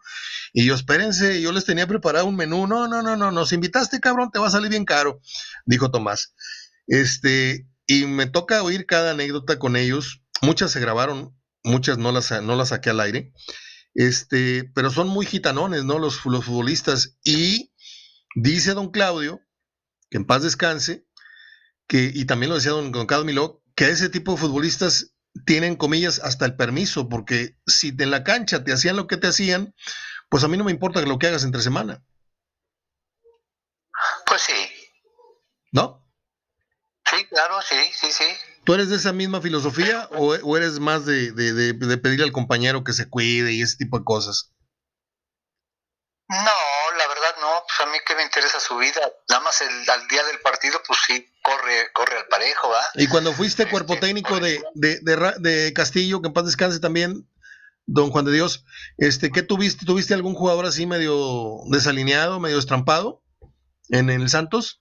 [0.54, 2.68] Y yo, espérense, yo les tenía preparado un menú.
[2.68, 5.20] No, no, no, no, nos invitaste, cabrón, te va a salir bien caro,
[5.66, 6.36] dijo Tomás.
[6.86, 10.22] Este, y me toca oír cada anécdota con ellos.
[10.44, 13.34] Muchas se grabaron, muchas no las, no las saqué al aire.
[13.96, 15.98] Este, pero son muy gitanones, ¿no?
[15.98, 17.18] Los, futbolistas.
[17.24, 17.74] Y
[18.36, 19.42] dice don Claudio,
[20.12, 21.08] que en paz descanse,
[21.88, 25.13] que, y también lo decía don, don Carlos que ese tipo de futbolistas
[25.46, 29.28] tienen, comillas, hasta el permiso, porque si en la cancha te hacían lo que te
[29.28, 29.74] hacían,
[30.30, 32.04] pues a mí no me importa lo que hagas entre semana.
[34.26, 34.54] Pues sí.
[35.72, 36.04] ¿No?
[37.06, 38.26] Sí, claro, sí, sí, sí.
[38.64, 42.94] ¿Tú eres de esa misma filosofía o, eres más de, de, pedirle al compañero que
[42.94, 44.54] se cuide y ese tipo de cosas?
[46.30, 46.83] No,
[47.44, 49.02] no, pues a mí que me interesa su vida.
[49.30, 52.82] Nada más el, al día del partido, pues sí, corre, corre al parejo, ¿va?
[52.96, 55.00] Y cuando fuiste cuerpo este, técnico de, de,
[55.40, 57.28] de, Castillo, que en paz descanse también,
[57.86, 58.64] don Juan de Dios,
[58.98, 59.86] este, ¿qué tuviste?
[59.86, 63.22] ¿Tuviste algún jugador así medio desalineado, medio estrampado
[63.90, 64.80] en el Santos?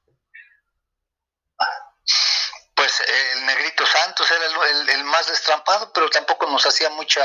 [2.77, 7.23] pues el negrito Santos era el, más destrampado, pero tampoco nos hacía mucha,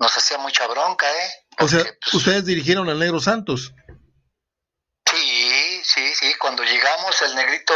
[0.00, 1.30] nos hacía mucha bronca, ¿eh?
[1.60, 3.72] o sea, pues, ustedes dirigieron al negro Santos.
[5.94, 6.34] Sí, sí.
[6.34, 7.74] Cuando llegamos el negrito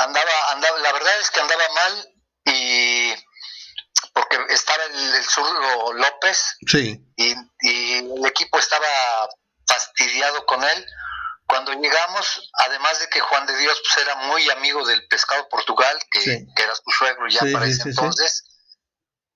[0.00, 2.14] andaba, andaba, la verdad es que andaba mal
[2.44, 3.14] y
[4.12, 7.00] porque estaba el, el zurdo López sí.
[7.16, 8.86] y, y el equipo estaba
[9.66, 10.86] fastidiado con él
[11.52, 15.98] cuando llegamos, además de que Juan de Dios pues, era muy amigo del pescado Portugal,
[16.10, 18.44] que, era su suegro ya para ese entonces,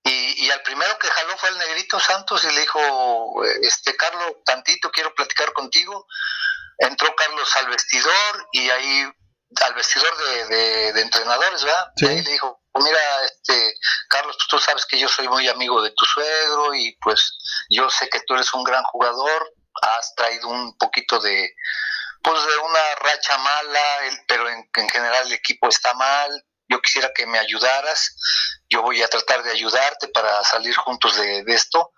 [0.03, 4.37] y, y, al primero que jaló fue el negrito Santos y le dijo, este Carlos,
[4.45, 6.07] tantito quiero platicar contigo.
[6.77, 9.11] Entró Carlos al vestidor y ahí
[9.65, 11.91] al vestidor de, de, entrenadores, ¿verdad?
[11.95, 13.73] Y ahí le dijo, mira, este,
[14.09, 17.37] Carlos, pues tú sabes que yo soy muy amigo de tu suegro y pues
[17.69, 21.49] yo sé que tú eres un gran jugador, has traído un poquito de,
[22.23, 23.83] pues de una racha mala,
[24.27, 26.29] pero en, general el equipo está mal,
[26.67, 28.15] yo quisiera que me ayudaras,
[28.69, 31.91] yo voy a tratar de ayudarte para salir juntos de, esto.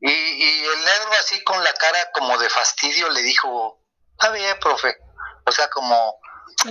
[0.00, 3.79] Y, y, el negro así con la cara como de fastidio le dijo,
[4.20, 4.96] está bien, profe,
[5.46, 6.20] o sea, como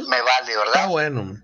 [0.07, 0.75] me vale, ¿verdad?
[0.75, 1.35] Está bueno.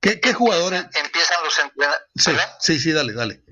[0.00, 0.84] ¿Qué, qué jugadores?
[0.94, 2.08] Empiezan los entrenamientos.
[2.16, 3.42] Sí, sí, sí, dale, dale.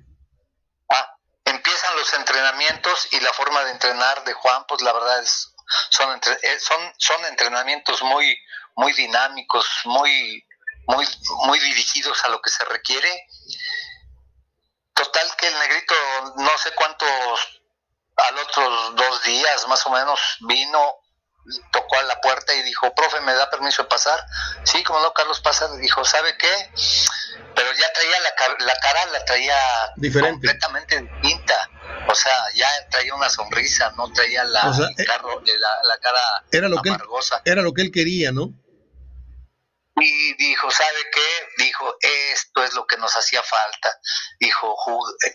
[0.90, 1.16] Ah,
[1.46, 5.54] empiezan los entrenamientos y la forma de entrenar de Juan, pues la verdad es
[5.88, 8.38] son, eh, son, son entrenamientos muy,
[8.76, 10.46] muy dinámicos, muy,
[10.86, 11.06] muy,
[11.46, 13.26] muy dirigidos a lo que se requiere.
[14.92, 15.94] Total que el negrito,
[16.36, 17.62] no sé cuántos,
[18.16, 21.03] al otros dos días más o menos, vino,
[21.72, 24.24] tocó a la puerta y dijo, profe, ¿me da permiso de pasar?
[24.64, 26.70] Sí, como no, Carlos pasa, dijo, ¿sabe qué?
[27.54, 29.56] Pero ya traía la, la cara, la traía
[29.96, 30.48] Diferente.
[30.48, 31.70] completamente distinta
[32.08, 34.60] o sea, ya traía una sonrisa, no traía la,
[34.96, 37.42] eh, la, cara era lo amargosa.
[37.42, 38.52] Que él, era lo que él quería, ¿no?
[39.96, 41.64] Y dijo, ¿sabe qué?
[41.64, 43.96] Dijo, esto es lo que nos hacía falta.
[44.40, 44.76] Dijo,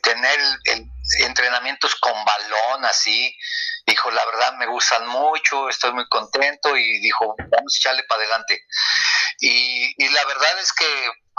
[0.04, 0.86] tener el,
[1.22, 3.36] entrenamientos con balón así.
[3.90, 8.22] Dijo, la verdad me gustan mucho, estoy muy contento y dijo, vamos a echarle para
[8.22, 8.62] adelante.
[9.40, 10.86] Y, y la verdad es que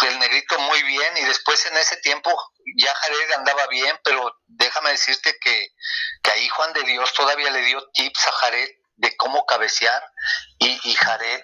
[0.08, 2.30] el negrito muy bien y después en ese tiempo
[2.76, 5.68] ya Jared andaba bien, pero déjame decirte que,
[6.30, 10.02] ahí Juan de Dios todavía le dio tips a Jared de cómo cabecear
[10.58, 11.42] y, y Jared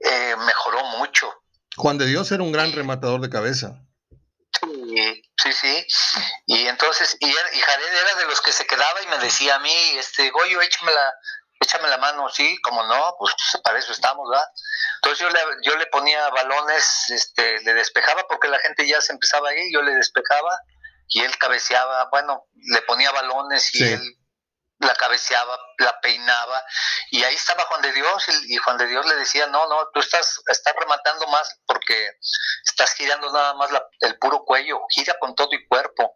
[0.00, 1.32] eh, mejoró mucho.
[1.76, 3.80] Juan de Dios era un gran rematador de cabeza.
[4.60, 5.86] Sí, sí, sí.
[6.46, 9.58] Y entonces, y, y Jared era de los que se quedaba y me decía a
[9.58, 11.14] mí, este, Goyo, échame la,
[11.60, 14.46] échame la mano, sí, como no, pues para eso estamos, ¿verdad?
[14.96, 19.12] Entonces yo le, yo le ponía balones, este, le despejaba porque la gente ya se
[19.12, 20.58] empezaba ahí, yo le despejaba
[21.08, 24.16] y él cabeceaba, bueno, le ponía balones y él
[24.84, 26.62] la cabeceaba, la peinaba
[27.10, 30.00] y ahí estaba Juan de Dios y, Juan de Dios le decía, no, no, tú
[30.00, 32.10] estás, estás rematando más porque
[32.64, 33.70] estás girando nada más
[34.00, 36.14] el puro cuello, gira con todo y cuerpo.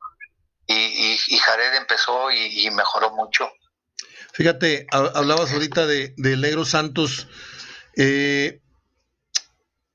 [0.66, 3.50] Y, y, Jared empezó y mejoró mucho.
[4.38, 7.26] Fíjate, hablabas ahorita de, Negro Santos.
[7.96, 8.60] Eh,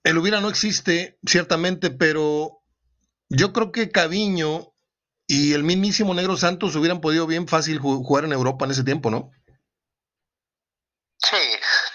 [0.04, 2.62] el hubiera no existe, ciertamente, pero
[3.30, 4.73] yo creo que Caviño
[5.28, 9.10] y el mismísimo Negro Santos hubieran podido bien fácil jugar en Europa en ese tiempo,
[9.10, 9.32] ¿no?
[11.18, 11.38] Sí,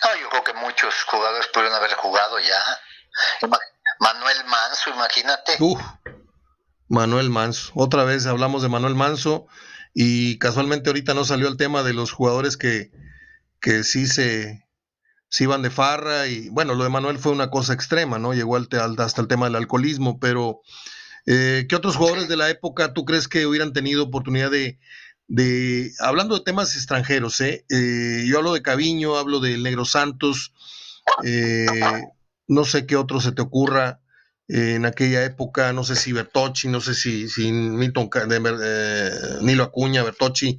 [0.05, 2.61] no, yo creo que muchos jugadores pudieron haber jugado ya.
[4.01, 5.57] Manuel Manso, imagínate.
[6.89, 7.73] Manuel Manso.
[7.75, 9.47] Otra vez hablamos de Manuel Manso
[9.93, 12.91] y casualmente ahorita no salió el tema de los jugadores que,
[13.61, 14.67] que sí se,
[15.39, 18.33] iban de farra y bueno, lo de Manuel fue una cosa extrema, ¿no?
[18.33, 18.69] Llegó al,
[18.99, 20.63] hasta el tema del alcoholismo, pero
[21.31, 24.79] eh, ¿qué otros jugadores de la época tú crees que hubieran tenido oportunidad de,
[25.27, 27.67] de hablando de temas extranjeros, ¿eh?
[27.69, 30.55] eh yo hablo de Caviño, hablo del Negro Santos,
[31.25, 31.67] eh,
[32.47, 34.01] no sé qué otro se te ocurra,
[34.49, 38.09] en aquella época, no sé si Bertocci, no sé si, si Milton,
[38.65, 39.11] eh,
[39.43, 40.59] Nilo Acuña, Bertocci,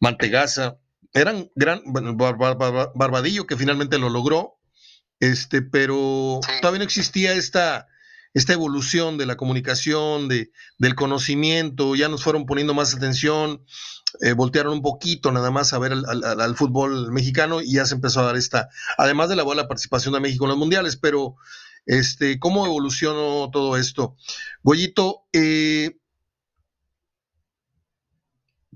[0.00, 0.76] Mantegaza,
[1.14, 4.58] eran gran, bueno, Barbadillo que finalmente lo logró,
[5.18, 7.88] este, pero todavía no existía esta,
[8.34, 13.64] esta evolución de la comunicación, de, del conocimiento, ya nos fueron poniendo más atención,
[14.20, 18.20] eh, voltearon un poquito nada más a ver al, fútbol mexicano y ya se empezó
[18.20, 21.36] a dar esta, además de la buena participación de México en los mundiales, pero
[21.88, 24.14] este, ¿Cómo evolucionó todo esto?
[24.62, 25.96] Goyito, eh,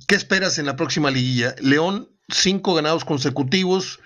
[0.08, 1.54] ¿qué esperas en la próxima liguilla?
[1.60, 4.00] León, cinco ganados consecutivos.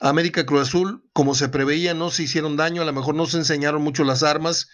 [0.00, 3.36] América Cruz Azul, como se preveía, no se hicieron daño, a lo mejor no se
[3.36, 4.68] enseñaron mucho las armas.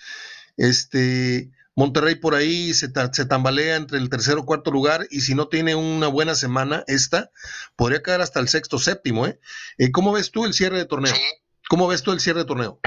[0.56, 5.48] Este, Monterrey por ahí se, tambalea entre el tercer o cuarto lugar y si no
[5.48, 7.30] tiene una buena semana esta,
[7.76, 9.26] podría quedar hasta el sexto séptimo.
[9.26, 9.40] ¿eh?
[9.78, 11.14] eh cómo ves tú el cierre de torneo?
[11.68, 12.80] ¿Cómo ves tú el cierre de torneo?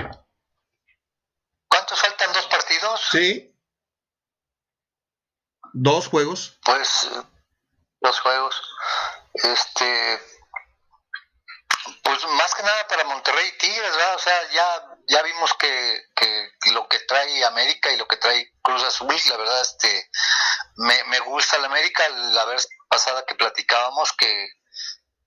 [3.11, 3.53] Sí.
[5.73, 6.57] Dos juegos.
[6.63, 7.09] Pues
[8.01, 8.61] dos juegos.
[9.33, 10.19] Este,
[12.09, 14.15] pues más que nada para Monterrey y Tigres, ¿verdad?
[14.15, 18.51] O sea, ya, ya vimos que, que, lo que trae América y lo que trae
[18.63, 20.09] Cruz Azul, la verdad, este,
[20.77, 24.49] me, me gusta la América, la vez pasada que platicábamos, que,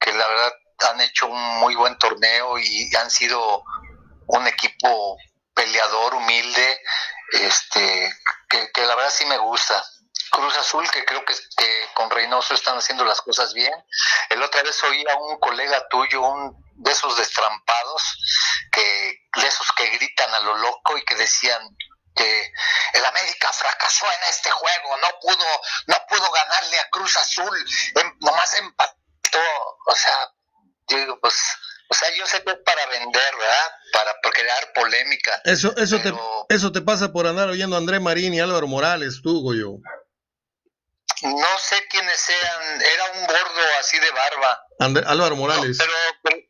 [0.00, 0.52] que la verdad
[0.90, 3.62] han hecho un muy buen torneo y han sido
[4.26, 5.16] un equipo
[5.54, 6.82] peleador, humilde,
[7.30, 8.12] este,
[8.48, 9.84] que, la verdad sí me gusta.
[10.32, 13.72] Cruz Azul, que creo que, que, con Reynoso están haciendo las cosas bien.
[14.30, 18.02] El otra vez oí a un colega tuyo, un de esos destrampados,
[18.72, 21.60] que, de esos que gritan a lo loco y que decían
[22.16, 22.52] que
[22.94, 25.46] el América fracasó en este juego, no pudo,
[25.88, 27.66] no pudo ganarle a Cruz Azul,
[27.96, 28.94] em, nomás empató.
[29.86, 30.16] O sea,
[30.88, 31.34] yo digo, pues
[31.88, 33.70] O sea, yo sé que es para vender, ¿verdad?
[33.92, 35.42] Para, crear polémica.
[35.44, 36.14] Eso, eso, te,
[36.48, 39.76] eso te pasa por andar oyendo a André Marín y Álvaro Morales, tú, Goyo.
[41.22, 44.66] No sé quiénes sean, era un gordo así de barba.
[45.06, 45.78] Álvaro Morales.
[45.78, 46.42] pero,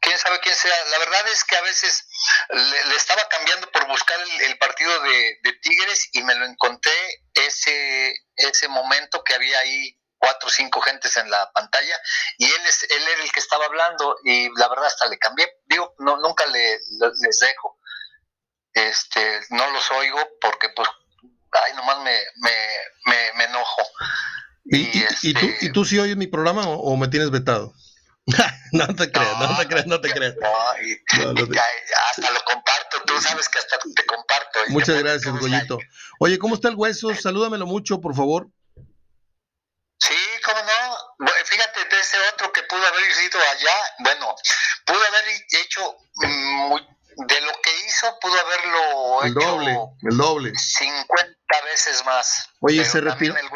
[0.00, 0.84] quién sabe quién sea.
[0.86, 2.06] La verdad es que a veces
[2.50, 6.92] le, estaba cambiando por buscar el, partido de, de, Tigres y me lo encontré
[7.34, 12.00] ese, ese momento que había ahí cuatro o cinco gentes en la pantalla
[12.38, 15.52] y él es él era el que estaba hablando y la verdad hasta le cambié
[15.66, 16.78] digo no nunca le,
[17.20, 17.80] les dejo
[18.72, 20.88] este no los oigo porque pues
[21.52, 23.82] ay nomás me me, me, enojo
[24.64, 27.74] ¿Y, y, y, tú, este ¿Y tú sí oyes mi programa o, me tienes vetado?
[28.72, 30.34] no te creas, no, te creas, no te creas.
[32.10, 34.60] hasta lo comparto, tú sabes que hasta te comparto.
[34.68, 35.78] Muchas gracias, Goyito.
[36.20, 37.12] Oye, ¿cómo está el hueso?
[37.14, 38.48] Salúdamelo mucho, por favor.
[39.98, 41.28] Sí, cómo no.
[41.44, 44.34] Fíjate, de ese otro que pudo haber ido allá, bueno,
[44.86, 45.24] pudo haber
[45.60, 45.96] hecho
[47.16, 50.52] de lo que hizo, pudo haberlo el hecho doble, el doble.
[50.54, 51.34] 50
[51.70, 52.48] veces más.
[52.60, 53.36] Oye, se retiró.
[53.36, 53.46] El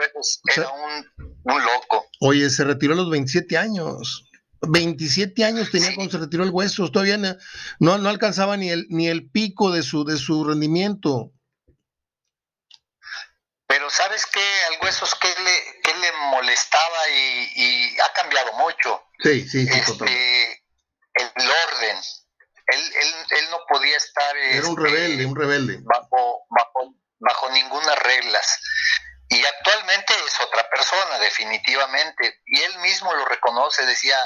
[0.55, 1.07] era un,
[1.45, 2.07] un, loco.
[2.21, 4.25] Oye, se retiró a los 27 años.
[4.63, 9.09] 27 años tenía cuando se retiró el hueso, todavía no, no, alcanzaba ni el, ni
[9.09, 11.33] el pico de su, de su rendimiento.
[13.67, 14.41] Pero ¿sabes qué?
[14.71, 19.03] Al Huesos, ¿qué le, qué le molestaba y, ha cambiado mucho?
[19.23, 20.65] Sí, sí, sí, este,
[21.15, 21.97] El orden.
[22.67, 24.37] Él, él, él, no podía estar...
[24.37, 25.79] Era un este, rebelde, un rebelde.
[25.83, 28.61] Bajo, bajo, bajo ninguna reglas.
[29.29, 32.41] Y actualmente es otra persona, definitivamente.
[32.47, 34.19] Y él mismo lo reconoce, decía,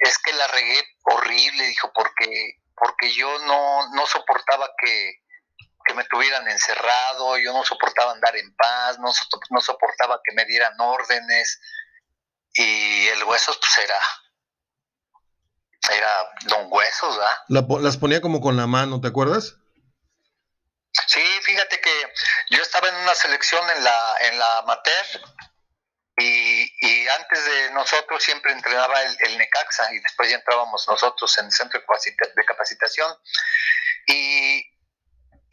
[0.00, 5.22] es que la regué horrible, dijo, porque, porque yo no, no soportaba que,
[5.84, 9.12] que me tuvieran encerrado, yo no soportaba andar en paz, no,
[9.50, 11.60] no soportaba que me dieran órdenes
[12.54, 14.00] y el Huesos pues era
[15.90, 17.82] era Don Huesos, ¿verdad?
[17.82, 19.56] las ponía como con la mano, ¿te acuerdas?
[21.06, 21.90] Sí, fíjate que
[22.50, 25.06] yo estaba en una selección en la en la amateur
[26.16, 31.36] y, y antes de nosotros siempre entrenaba el, el, Necaxa y después ya entrábamos nosotros
[31.38, 33.12] en el centro de capacitación
[34.06, 34.74] y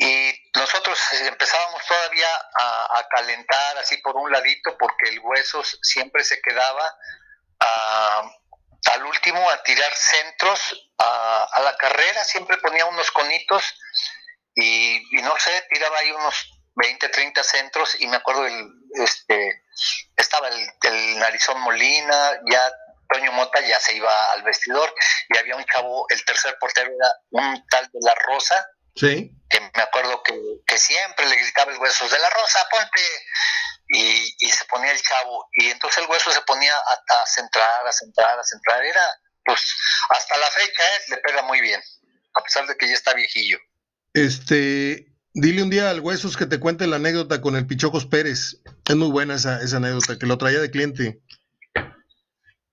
[0.02, 2.28] y nosotros empezábamos todavía
[2.58, 6.84] a, calentar así por un ladito porque el hueso siempre se quedaba
[8.94, 13.64] al último a tirar centros a, la carrera, siempre ponía unos conitos
[14.56, 16.36] y, no sé, tiraba ahí unos
[16.76, 18.70] 20, 30 centros y me acuerdo el,
[19.04, 19.64] este,
[20.16, 22.72] estaba el, el Narizón Molina, ya
[23.10, 24.94] Toño Mota ya se iba al vestidor
[25.30, 28.66] y había un chavo, el tercer portero era un tal de la Rosa,
[28.96, 29.32] Sí.
[29.50, 33.02] Que me acuerdo que, siempre le gritaba el hueso, de la rosa, ponte.
[33.94, 35.50] Y, se ponía el chavo.
[35.54, 38.84] Y entonces el hueso se ponía a, centrar, a centrar, a centrar.
[38.84, 39.02] Era,
[39.44, 39.62] pues,
[40.10, 41.02] hasta la fecha, ¿eh?
[41.10, 41.82] le pega muy bien,
[42.36, 43.58] a pesar de que ya está viejillo.
[44.14, 48.62] Este, dile un día al Huesos que te cuente la anécdota con el Pichocos Pérez.
[48.88, 51.22] Es muy buena esa, esa anécdota, que lo traía de cliente.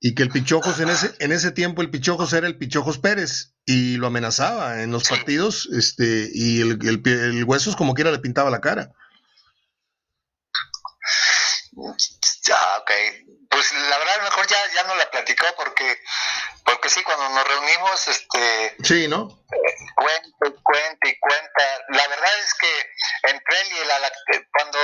[0.01, 3.55] Y que el Pichojos en ese, en ese tiempo, el Pichojos era el Pichojos Pérez
[3.67, 8.21] y lo amenazaba en los partidos, este, y el, el, el Huesos como quiera le
[8.21, 8.93] pintaba la cara.
[12.45, 12.91] Ya, ok.
[13.51, 15.99] Pues la verdad mejor ya, ya no la platicó porque,
[16.65, 18.77] porque sí, cuando nos reunimos, este...
[18.83, 19.29] Sí, ¿no?
[19.95, 21.63] cuenta y cuenta y cuenta.
[21.91, 24.79] La verdad es que entre él y el cuando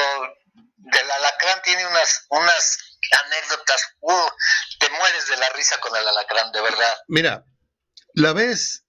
[0.76, 2.78] del alacrán tiene unas, unas
[3.24, 4.28] anécdotas, uh,
[4.80, 6.94] te mueres de la risa con el alacrán, de verdad.
[7.08, 7.44] Mira,
[8.14, 8.84] la vez,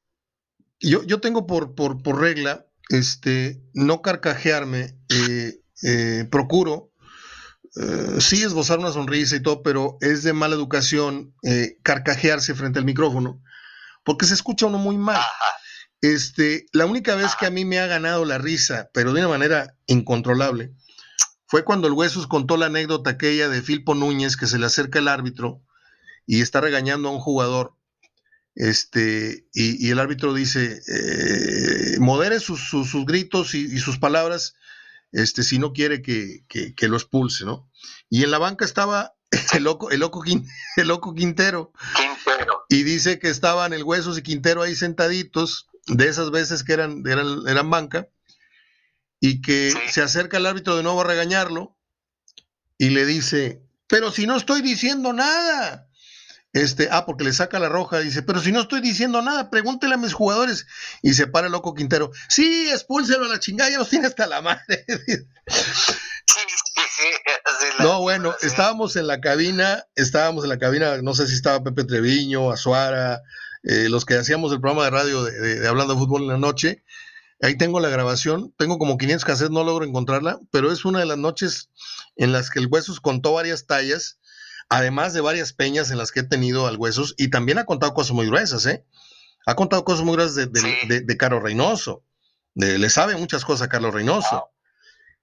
[0.80, 6.92] yo, yo tengo por, por, por regla, este, no carcajearme, eh, eh, procuro,
[7.78, 11.34] eh, sí esbozar una sonrisa y todo, pero es de mala educación
[11.84, 13.42] carcajearse frente al micrófono,
[14.04, 15.22] porque se escucha uno muy mal.
[16.02, 19.30] Este, la única vez que a mí me ha ganado la risa, pero de una
[19.30, 20.74] manera incontrolable,
[21.48, 25.00] fue cuando el Huesos contó la anécdota aquella de Filpo Núñez que se le acerca
[25.00, 25.62] el árbitro
[26.26, 27.76] y está regañando a un jugador.
[28.56, 32.70] Este, y, el árbitro dice, eh, modere sus,
[33.06, 34.56] gritos y, sus palabras,
[35.16, 36.44] este, si no quiere que,
[36.82, 37.72] lo expulse, ¿no?
[38.10, 39.16] Y en la banca estaba
[39.54, 40.22] el loco, el loco,
[40.76, 41.72] el loco Quintero,
[42.68, 47.04] Y dice que estaban el Huesos y Quintero ahí sentaditos, de esas veces que eran,
[47.08, 48.10] eran, eran banca,
[49.22, 51.78] y que se acerca el árbitro de nuevo a regañarlo
[52.78, 55.88] y le dice, pero si no estoy diciendo nada.
[56.56, 59.96] Este, ah, porque le saca la roja, dice, pero si no estoy diciendo nada, pregúntele
[59.96, 60.66] a mis jugadores.
[61.02, 64.26] Y se para el loco Quintero, sí, expúlselo a la chingada, ya los tiene hasta
[64.26, 64.86] la madre.
[67.80, 71.84] no, bueno, estábamos en la cabina, estábamos en la cabina, no sé si estaba Pepe
[71.84, 73.22] Treviño, Azuara,
[73.64, 76.86] eh, los que hacíamos el programa de radio de, Hablando de Fútbol en la noche.
[77.42, 81.06] Ahí tengo la grabación, tengo como 500 cassettes, no logro encontrarla, pero es una de
[81.06, 81.70] las noches
[82.16, 84.20] en las que el Huesos contó varias tallas,
[84.70, 87.94] además de varias peñas en las que he tenido al Huesos, y también ha contado
[87.94, 88.86] cosas muy gruesas, ¿eh?
[89.46, 92.04] Ha contado cosas muy gruesas de, de, Carlos Reynoso,
[92.56, 94.50] le sabe muchas cosas a Carlos Reynoso.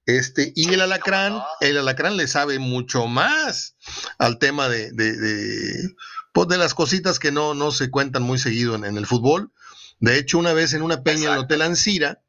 [0.07, 3.77] Este, y el alacrán, el alacrán le sabe mucho más
[4.19, 5.95] al tema de, de,
[6.33, 9.53] pues de las cositas que no, no se cuentan muy seguido en, el fútbol.
[10.01, 12.22] De hecho, una vez en una peña en el Hotel Ancira,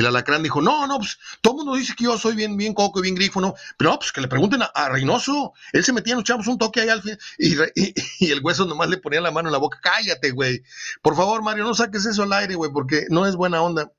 [0.00, 2.74] el alacrán dijo, no, no, pues todo el mundo dice que yo soy bien, bien
[2.74, 3.54] coco y bien grifo, ¿no?
[3.76, 5.52] Pero no, pues que le pregunten a, Reynoso.
[5.72, 8.88] Él se metía en los chavos un toque ahí al fin y, el hueso nomás
[8.88, 9.78] le ponía la mano en la boca.
[9.82, 10.62] Cállate, güey.
[11.02, 13.92] Por favor, Mario, no saques eso al aire, güey, porque no es buena onda.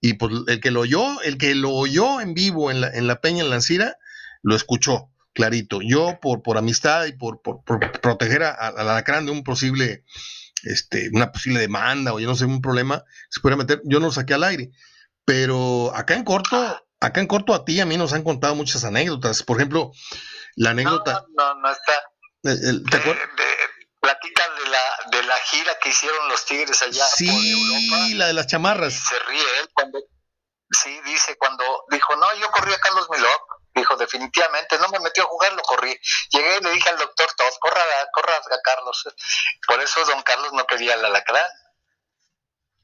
[0.00, 3.06] Y pues el que lo oyó, el que lo oyó en vivo en la, en
[3.06, 3.60] la Peña en la
[4.42, 5.80] lo escuchó clarito.
[5.82, 7.62] Yo, por, por amistad y por, por,
[8.00, 10.04] proteger al alacrán de un posible,
[10.64, 14.06] este, una posible demanda o yo no sé, un problema, se pudiera meter, yo no
[14.06, 14.70] lo saqué al aire.
[15.24, 18.84] Pero acá en corto, acá en corto a ti a mí nos han contado muchas
[18.84, 19.42] anécdotas.
[19.42, 19.92] Por ejemplo,
[20.56, 21.24] la anécdota.
[21.36, 22.02] No, no, está.
[22.42, 23.28] ¿Te acuerdas?
[24.64, 28.16] de la, de la gira que hicieron los Tigres allá sí, por Europa.
[28.16, 28.94] la de las chamarras.
[28.94, 29.98] Se ríe él cuando,
[30.70, 33.62] sí, dice cuando dijo, no, yo corrí a Carlos Milok.
[33.74, 35.98] Dijo, definitivamente, no me metió a jugar, lo corrí.
[36.30, 39.08] Llegué y le dije al doctor Todd, corra, corra a Carlos.
[39.66, 41.48] Por eso don Carlos no quería la alacrán.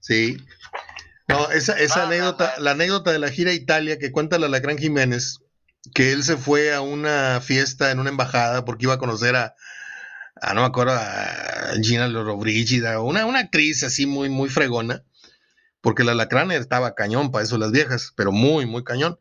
[0.00, 0.38] Sí.
[1.28, 4.78] No, esa, esa anécdota, la anécdota de la gira a Italia que cuenta la Alacrán
[4.78, 5.40] Jiménez,
[5.94, 9.54] que él se fue a una fiesta en una embajada porque iba a conocer a,
[10.40, 15.02] Ah, no me acuerdo, a Gina Lollobrigida, una, una actriz así muy, muy fregona,
[15.80, 19.18] porque la lacrana estaba cañón para eso las viejas, pero muy, muy cañón.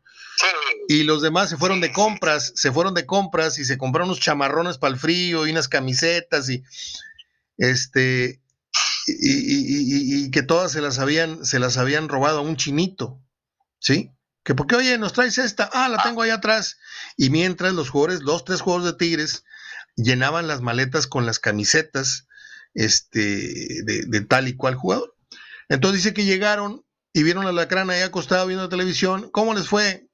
[0.88, 4.20] Y los demás se fueron de compras, se fueron de compras y se compraron unos
[4.20, 6.62] chamarrones para el frío y unas camisetas y
[7.58, 8.40] este
[9.06, 13.22] y, y, que todas se las habían, se las habían robado a un chinito,
[13.80, 14.12] ¿sí?
[14.44, 16.78] Que porque, oye, nos traes esta, ah, la tengo ahí atrás.
[17.16, 19.44] Y mientras los jugadores, los tres jugadores de Tigres,
[19.96, 22.28] llenaban las maletas con las camisetas
[22.74, 25.14] este, de, tal y cual jugador.
[25.68, 29.30] Entonces dice que llegaron y vieron a la crana ahí acostado viendo televisión.
[29.32, 30.08] ¿Cómo les fue?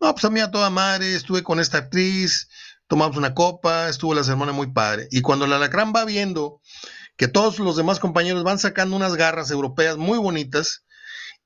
[0.00, 2.48] No, pues a mí a toda madre, estuve con esta actriz,
[2.86, 5.08] tomamos una copa, estuvo la semana muy padre.
[5.10, 6.60] Y cuando la alacrán va viendo
[7.20, 10.86] que todos los demás compañeros van sacando unas garras europeas muy bonitas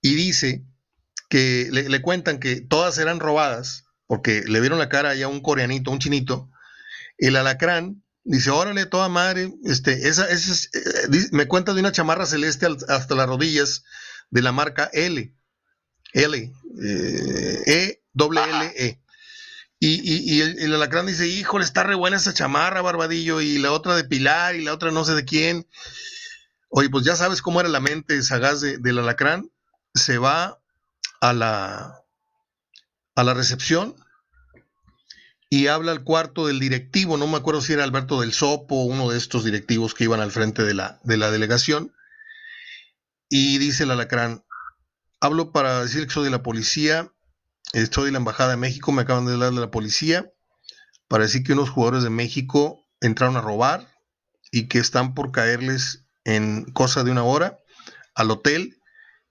[0.01, 0.65] y dice
[1.29, 5.41] que le, cuentan que todas eran robadas, porque le vieron la cara ya a un
[5.41, 6.49] coreanito, un chinito,
[7.19, 12.25] el alacrán dice, órale, toda madre, este, esa, esa eh, me cuenta de una chamarra
[12.25, 13.83] celeste hasta las rodillas
[14.31, 15.35] de la marca L,
[16.13, 16.53] L,
[16.85, 19.01] eh, E, doble L, E.
[19.87, 24.05] Y, el, alacrán dice, híjole, está re buena esa chamarra, Barbadillo, y la otra de
[24.05, 25.69] Pilar, y la otra no sé de quién.
[26.71, 29.51] Oye, pues ya sabes cómo era la mente sagaz del alacrán.
[29.95, 30.59] Se va
[31.21, 32.03] a la,
[33.15, 33.95] a la recepción
[35.51, 39.11] y habla al cuarto del directivo, no me acuerdo si era Alberto del Sopo, uno
[39.11, 41.95] de estos directivos que iban al frente de la, de la delegación,
[43.29, 44.45] y dice el alacrán,
[45.21, 47.14] hablo para decir que soy de la policía,
[47.83, 50.31] estoy de la Embajada de México, me acaban de hablar de la policía,
[51.09, 53.89] para decir que unos jugadores de México entraron a robar
[54.51, 57.59] y que están por caerles en cosa de una hora
[58.15, 58.81] al hotel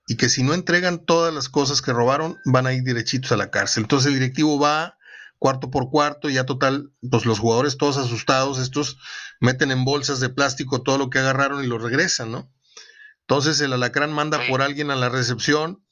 [0.06, 3.36] y que si no entregan todas las cosas que robaron van a ir derechitos a
[3.36, 3.84] la cárcel.
[3.84, 4.98] Entonces el directivo va
[5.38, 8.98] cuarto por cuarto, ya total, pues los jugadores todos asustados, estos
[9.40, 12.52] meten en bolsas de plástico todo lo que agarraron y lo regresan, ¿no?
[13.20, 15.83] Entonces el alacrán manda por alguien a la recepción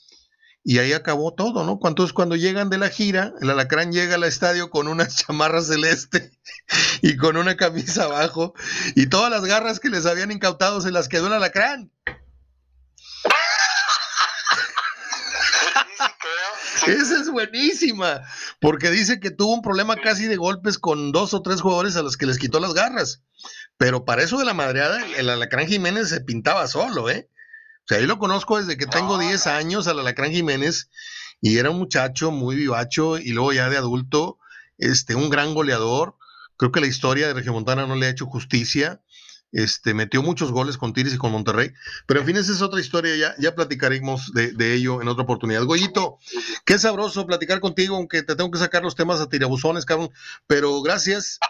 [0.65, 1.79] y ahí acabó todo, ¿no?
[1.83, 6.33] Entonces cuando llegan de la gira, el alacrán llega al estadio con una chamarra celeste
[7.03, 8.55] y con una camisa abajo
[8.95, 11.91] y todas las garras que les habían incautado se las quedó el alacrán.
[16.87, 18.23] Esa es buenísima,
[18.61, 22.03] porque dice que tuvo un problema casi de golpes con dos o tres jugadores a
[22.03, 23.23] los que les quitó las garras.
[23.77, 27.29] Pero para eso de la madreada, el Alacrán Jiménez se pintaba solo, ¿eh?
[27.85, 30.89] O sea, yo lo conozco desde que tengo 10 años al Alacrán Jiménez
[31.41, 34.39] y era un muchacho muy vivacho y luego ya de adulto,
[34.79, 36.17] este, un gran goleador.
[36.57, 39.03] Creo que la historia de Regiomontana no le ha hecho justicia.
[39.51, 41.73] Este, metió muchos goles con Tigres y con Monterrey.
[42.07, 45.65] Pero en fin, esa es otra historia, ya, ya platicaremos de, ello en otra oportunidad.
[45.65, 46.19] Goyito,
[46.65, 50.11] qué sabroso platicar contigo, aunque te tengo que sacar los temas a tirabuzones, cabrón.
[50.47, 51.39] Pero gracias.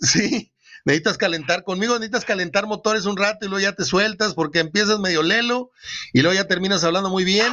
[0.00, 0.52] Sí,
[0.84, 4.98] necesitas calentar conmigo, necesitas calentar motores un rato y luego ya te sueltas porque empiezas
[4.98, 5.70] medio lelo
[6.12, 7.52] y luego ya terminas hablando muy bien.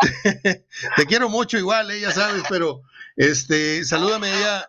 [0.96, 2.82] te quiero mucho igual, eh, ya sabes, pero
[3.16, 4.68] este, salúdame ya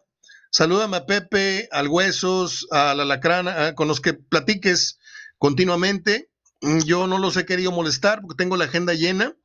[0.56, 5.00] Salúdame a Pepe, al Huesos, a la Lacrana, con los que platiques
[5.38, 6.30] continuamente
[6.62, 9.36] mm, yo no los he querido molestar porque tengo la agenda llena,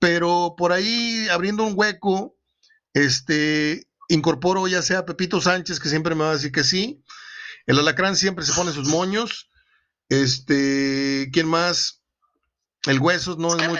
[0.00, 2.34] pero por ahí abriendo un hueco,
[2.94, 7.00] este, incorporo ya sea a Pepito Sánchez, que siempre me va a decir que sí,
[7.70, 9.48] el alacrán siempre se pone sus moños,
[10.08, 12.02] este, ¿quién más?
[12.84, 13.78] El Huesos no es muy...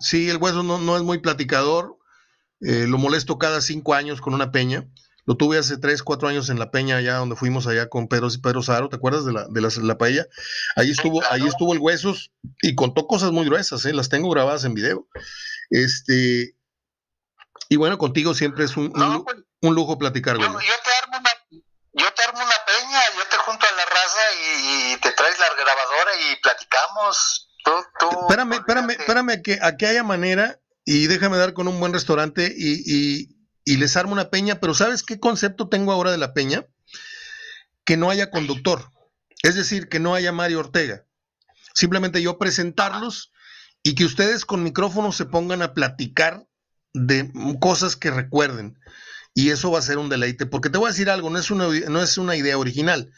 [0.00, 1.98] Sí, el Huesos no, no es muy platicador,
[2.60, 4.88] eh, lo molesto cada cinco años con una peña.
[5.24, 8.28] Lo tuve hace tres, cuatro años en la peña, allá donde fuimos allá con Pedro,
[8.40, 10.26] Pedro Saro, ¿te acuerdas de la, de la, paella?
[10.76, 12.32] Ahí estuvo, ahí estuvo el Huesos
[12.62, 13.92] y contó cosas muy gruesas, ¿eh?
[13.92, 15.08] las tengo grabadas en video.
[15.70, 16.54] Este,
[17.68, 21.30] y bueno, contigo siempre es un, un, pues, lujo platicar, yo, yo, te armo una,
[21.92, 22.55] yo te armo una
[24.06, 24.24] a la
[24.56, 27.50] raza y, te traes la grabadora y platicamos.
[27.64, 31.80] Tú, tú, espérame, espérame, espérame que, a que haya manera y déjame dar con un
[31.80, 33.28] buen restaurante y,
[33.64, 36.66] y les armo una peña, pero ¿sabes qué concepto tengo ahora de la peña?
[37.84, 38.90] Que no haya conductor,
[39.42, 41.04] es decir, que no haya Mario Ortega.
[41.74, 43.32] Simplemente yo presentarlos
[43.82, 46.46] y que ustedes con micrófono se pongan a platicar
[46.94, 47.30] de
[47.60, 48.78] cosas que recuerden.
[49.34, 51.50] Y eso va a ser un deleite, porque te voy a decir algo, no es
[51.50, 53.12] una, no es una idea original.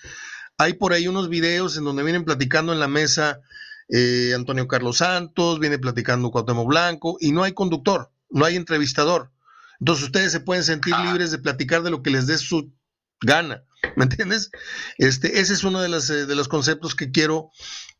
[0.58, 3.40] Hay por ahí unos videos en donde vienen platicando en la mesa
[3.88, 9.30] eh, Antonio Carlos Santos, viene platicando Cuauhtémoc Blanco, y no hay conductor, no hay entrevistador.
[9.78, 11.04] Entonces ustedes se pueden sentir ah.
[11.04, 12.72] libres de platicar de lo que les dé su
[13.20, 13.62] gana,
[13.96, 14.50] ¿me entiendes?
[14.98, 17.50] Este, ese es uno de, las, eh, de los conceptos que quiero,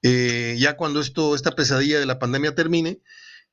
[0.03, 3.01] eh, ya cuando esto, esta pesadilla de la pandemia termine,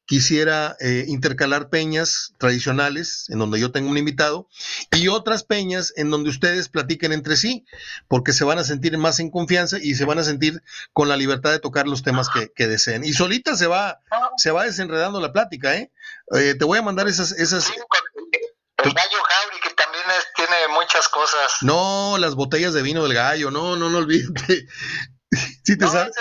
[0.05, 4.47] quisiera eh, intercalar peñas tradicionales, en donde yo tengo un invitado,
[4.91, 7.65] y otras peñas en donde ustedes platiquen entre sí,
[8.07, 10.61] porque se van a sentir más en confianza y se van a sentir
[10.93, 13.03] con la libertad de tocar los temas que, deseen.
[13.03, 13.99] Y solita se va,
[14.37, 15.91] se va desenredando la plática, ¿eh?
[16.35, 17.31] eh te voy a mandar esas...
[17.31, 17.69] esas...
[17.69, 20.03] el gallo Jauri, que también
[20.35, 21.57] tiene muchas cosas.
[21.61, 24.67] No, las botellas de vino del gallo, no, no, no olvídate.
[25.63, 26.13] sí te sabes.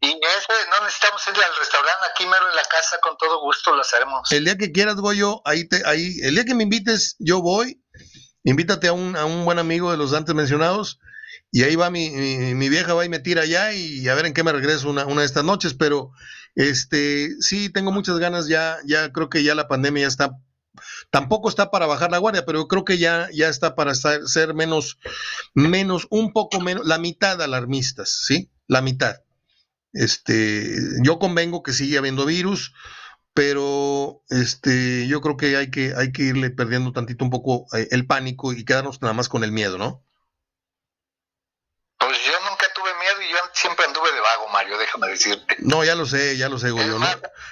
[0.00, 3.74] Y ese, no necesitamos ir al restaurante, aquí mero en la casa, con todo gusto
[3.74, 4.30] lo haremos.
[4.30, 7.82] El día que quieras, yo ahí te, ahí, el día que me invites, yo voy,
[8.44, 11.00] invítate a un, a un buen amigo de los antes mencionados,
[11.50, 14.34] y ahí va mi, mi, vieja, va y me tira allá, y a ver en
[14.34, 16.12] qué me regreso una, una de estas noches, pero
[16.54, 20.30] este, sí, tengo muchas ganas, ya, ya creo que ya la pandemia ya está
[21.10, 24.98] tampoco está para bajar la guardia, pero creo que ya, ya está para ser menos,
[25.54, 28.50] menos, un poco menos, la mitad alarmistas, ¿sí?
[28.66, 29.16] La mitad.
[29.92, 32.72] Este, yo convengo que sigue habiendo virus,
[33.34, 37.88] pero este, yo creo que hay que, hay que irle perdiendo tantito un poco eh,
[37.92, 40.04] el pánico y quedarnos nada más con el miedo, ¿no?
[41.98, 45.56] Pues yo nunca tuve miedo y yo siempre anduve de vago, Mario, déjame decirte.
[45.58, 46.86] No, ya lo sé, ya lo sé, güey.
[46.86, 47.06] Yo no,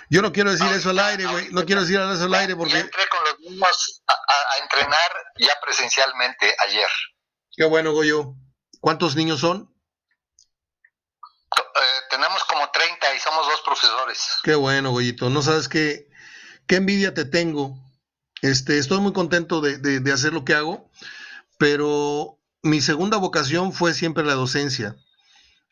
[0.08, 1.50] yo no quiero decir eso al aire, güey.
[1.50, 2.74] No quiero decir eso al aire porque...
[2.74, 6.88] Yo entré con los niños a, entrenar ya presencialmente ayer.
[7.56, 8.34] Qué bueno, Goyo.
[8.80, 9.75] ¿Cuántos niños son?
[11.58, 14.36] Eh, tenemos como 30 y somos dos profesores.
[14.42, 15.30] Qué bueno, Goyito.
[15.30, 16.08] No sabes qué,
[16.66, 17.76] qué envidia te tengo.
[18.42, 20.90] Este, estoy muy contento de, de, hacer lo que hago,
[21.58, 24.96] pero mi segunda vocación fue siempre la docencia.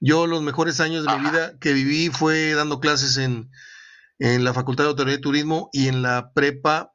[0.01, 3.51] Yo los mejores años de mi vida que viví fue dando clases en,
[4.19, 6.93] en la Facultad de Autoridad y Turismo y en la prepa,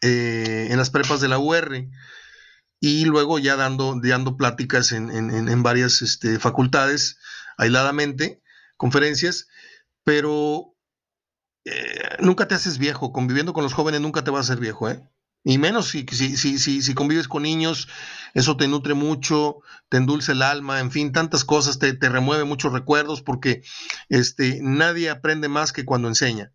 [0.00, 1.88] eh, en las prepas de la UR.
[2.80, 7.18] Y luego ya dando, dando pláticas en, en, en varias este, facultades
[7.62, 8.42] aisladamente,
[8.76, 9.48] conferencias,
[10.04, 10.74] pero
[11.64, 14.88] eh, nunca te haces viejo, conviviendo con los jóvenes nunca te vas a hacer viejo,
[14.90, 15.02] ¿eh?
[15.44, 17.88] Y menos si, si, si, si, convives con niños,
[18.32, 19.56] eso te nutre mucho,
[19.88, 23.62] te endulce el alma, en fin, tantas cosas, te, te remueve muchos recuerdos, porque
[24.08, 26.52] este, nadie aprende más que cuando enseña.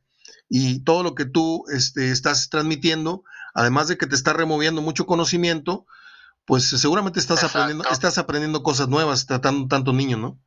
[0.48, 3.24] Y todo lo que tú este, estás transmitiendo,
[3.54, 5.86] además de que te está removiendo mucho conocimiento,
[6.46, 10.40] pues seguramente estás aprendiendo, estás aprendiendo cosas nuevas tratando tantos niños, ¿no?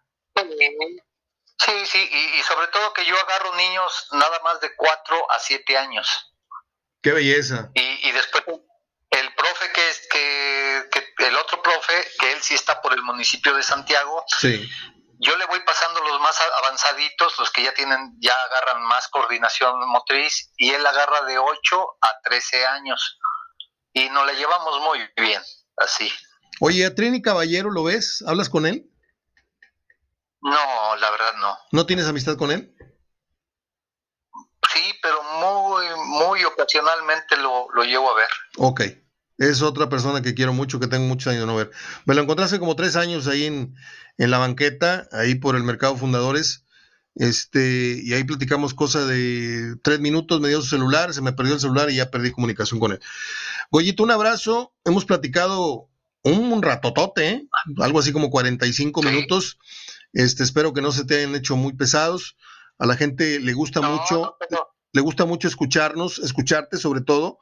[1.61, 5.77] Sí, sí, y, sobre todo que yo agarro niños nada más de 4 a 7
[5.77, 6.33] años.
[7.03, 7.71] Qué belleza.
[7.75, 8.45] Y, después
[9.11, 13.55] el profe que es que, el otro profe, que él sí está por el municipio
[13.55, 14.25] de Santiago.
[14.39, 14.71] Sí.
[15.19, 19.87] Yo le voy pasando los más avanzaditos, los que ya tienen, ya agarran más coordinación
[19.91, 23.19] motriz, y él agarra de 8 a 13 años.
[23.93, 25.43] Y nos la llevamos muy bien,
[25.77, 26.11] así.
[26.61, 28.25] Oye, a Trini Caballero, ¿lo ves?
[28.27, 28.91] ¿Hablas con él?
[30.43, 31.57] No, la verdad no.
[31.73, 32.75] ¿No tienes amistad con él?
[34.73, 38.29] Sí, pero muy, muy ocasionalmente lo, llevo a ver.
[38.57, 38.83] Ok.
[39.39, 41.71] Es otra persona que quiero mucho, que tengo muchos años de no ver.
[42.05, 43.75] Me lo encontré hace como tres años ahí en,
[44.19, 46.67] la banqueta, ahí por el Mercado Fundadores.
[47.15, 51.55] Este, y ahí platicamos cosa de tres minutos, me dio su celular, se me perdió
[51.55, 53.01] el celular y ya perdí comunicación con él.
[53.71, 54.75] Goyito, un abrazo.
[54.85, 55.89] Hemos platicado
[56.23, 57.49] un ratotote, ¿eh?
[57.79, 59.59] algo así como 45 minutos.
[60.13, 62.37] Este, espero que no se te hayan hecho muy pesados.
[62.79, 64.37] A la gente le gusta mucho,
[64.93, 67.39] le gusta mucho escucharnos, escucharte sobre todo.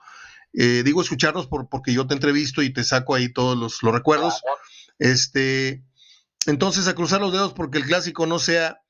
[0.52, 4.42] Eh, digo escucharnos por, porque yo te entrevisto y te saco ahí todos los, recuerdos.
[4.98, 5.84] Este,
[6.46, 8.80] entonces, a cruzar los dedos porque el clásico no sea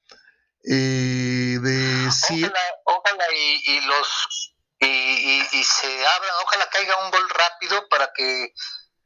[0.64, 2.44] eh, de sí.
[2.84, 8.52] Ojalá, y, los y, se abra, ojalá caiga un gol rápido para que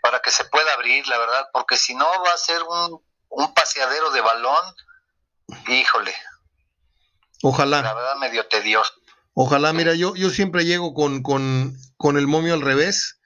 [0.00, 3.00] para que se pueda abrir, la verdad, porque si no va a ser un,
[3.32, 4.74] un paseadero de balón,
[5.68, 6.12] híjole.
[7.42, 7.82] Ojalá.
[7.82, 8.92] La verdad medio tedioso.
[9.34, 13.20] Ojalá, mira, yo, yo siempre llego con, con, con el momio al revés.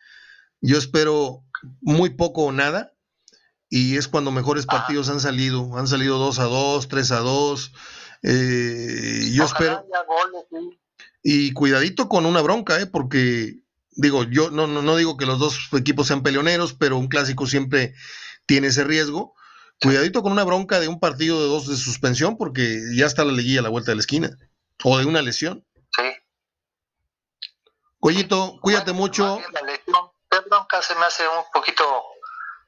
[0.61, 1.45] Yo espero
[1.81, 2.93] muy poco o nada.
[3.69, 4.73] Y es cuando mejores ah.
[4.73, 5.77] partidos han salido.
[5.77, 7.73] Han salido 2 a 2, 3 a 2.
[8.23, 9.85] Eh, yo espero.
[11.23, 12.87] Y cuidadito con una bronca, ¿eh?
[12.87, 13.57] porque
[13.91, 17.47] digo, yo no, no, no digo que los dos equipos sean peleoneros, pero un clásico
[17.47, 17.95] siempre
[18.47, 19.36] tiene ese riesgo.
[19.81, 23.33] Cuidadito con una bronca de un partido de dos de suspensión, porque ya está la
[23.33, 24.31] liguilla a la vuelta de la esquina.
[24.83, 25.67] O de una lesión.
[25.97, 26.03] Sí.
[27.99, 29.41] Goyito, cuídate mucho.
[29.53, 30.11] La lesión,
[30.49, 31.85] bronca se me hace un poquito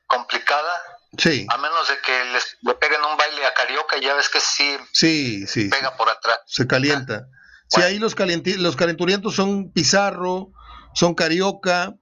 [0.06, 0.70] complicada.
[1.16, 1.46] Sí.
[1.48, 4.76] A menos de que les, le peguen un baile a Carioca, ya ves que sí,
[4.92, 6.40] sí, sí pega por atrás.
[6.46, 7.28] Se calienta.
[7.68, 10.52] Sí, ahí los, los calenturientos son Pizarro,
[10.94, 11.94] son Carioca.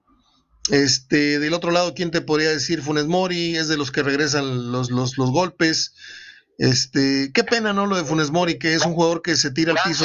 [0.71, 2.83] Este, del otro lado, ¿quién te podría decir?
[2.83, 5.95] Funes Mori, es de los que regresan los, los, golpes.
[6.59, 7.87] Este, qué pena, ¿no?
[7.87, 10.05] Lo de Funes Mori, que es un jugador que se tira al piso.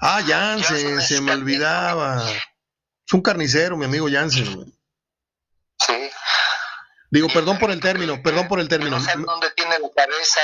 [0.00, 2.24] ah, Jansen, se me olvidaba.
[2.30, 4.72] Es un carnicero, mi amigo Jansen.
[5.86, 6.10] Sí.
[7.10, 8.98] Digo, perdón por el término, perdón por el término.
[8.98, 10.40] No sé dónde tiene la cabeza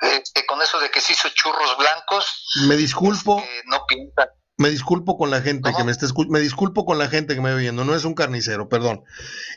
[0.00, 2.46] este, con eso de que se hizo churros blancos.
[2.66, 3.44] Me disculpo.
[3.66, 4.32] no pinta.
[4.58, 7.54] Me disculpo con la gente que me está me disculpo con la gente que me
[7.54, 9.04] ve viendo, no es un carnicero, perdón.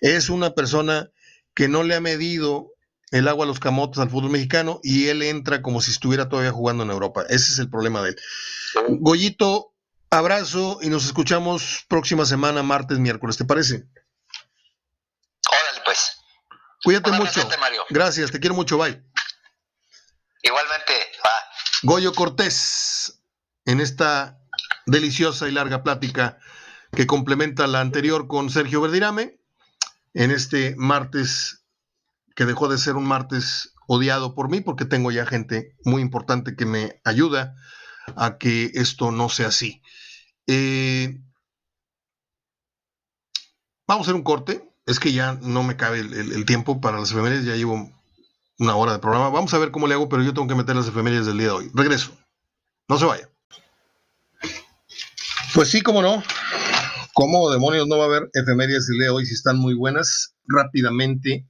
[0.01, 1.09] Es una persona
[1.53, 2.73] que no le ha medido
[3.11, 6.51] el agua a los camotes al fútbol mexicano y él entra como si estuviera todavía
[6.51, 7.23] jugando en Europa.
[7.29, 8.15] Ese es el problema de él.
[8.99, 9.73] Goyito,
[10.09, 13.87] abrazo y nos escuchamos próxima semana, martes, miércoles, ¿te parece?
[15.49, 16.17] Órale, pues.
[16.83, 17.47] Cuídate mucho.
[17.89, 19.01] Gracias, te quiero mucho, bye.
[20.41, 20.93] Igualmente,
[21.25, 21.31] va.
[21.83, 23.21] Goyo Cortés,
[23.65, 24.38] en esta
[24.89, 26.37] deliciosa y larga plática
[26.91, 29.39] que complementa la anterior con Sergio Verdirame,
[30.13, 31.63] en este martes
[32.35, 36.55] que dejó de ser un martes odiado por mí, porque tengo ya gente muy importante
[36.55, 37.55] que me ayuda
[38.15, 39.81] a que esto no sea así.
[40.47, 41.21] Eh,
[43.87, 47.11] vamos a hacer un corte es que ya no me cabe el, tiempo para las
[47.11, 47.91] efemérides, ya llevo
[48.57, 49.29] una hora de programa.
[49.29, 51.47] Vamos a ver cómo le hago, pero yo tengo que meter las efemérides del día
[51.47, 51.71] de hoy.
[51.75, 52.11] Regreso.
[52.87, 53.28] No se vaya.
[55.53, 56.23] Pues sí, cómo no.
[57.13, 60.35] ¿Cómo demonios no va a haber efemérides día de hoy si están muy buenas?
[60.45, 61.47] Rápidamente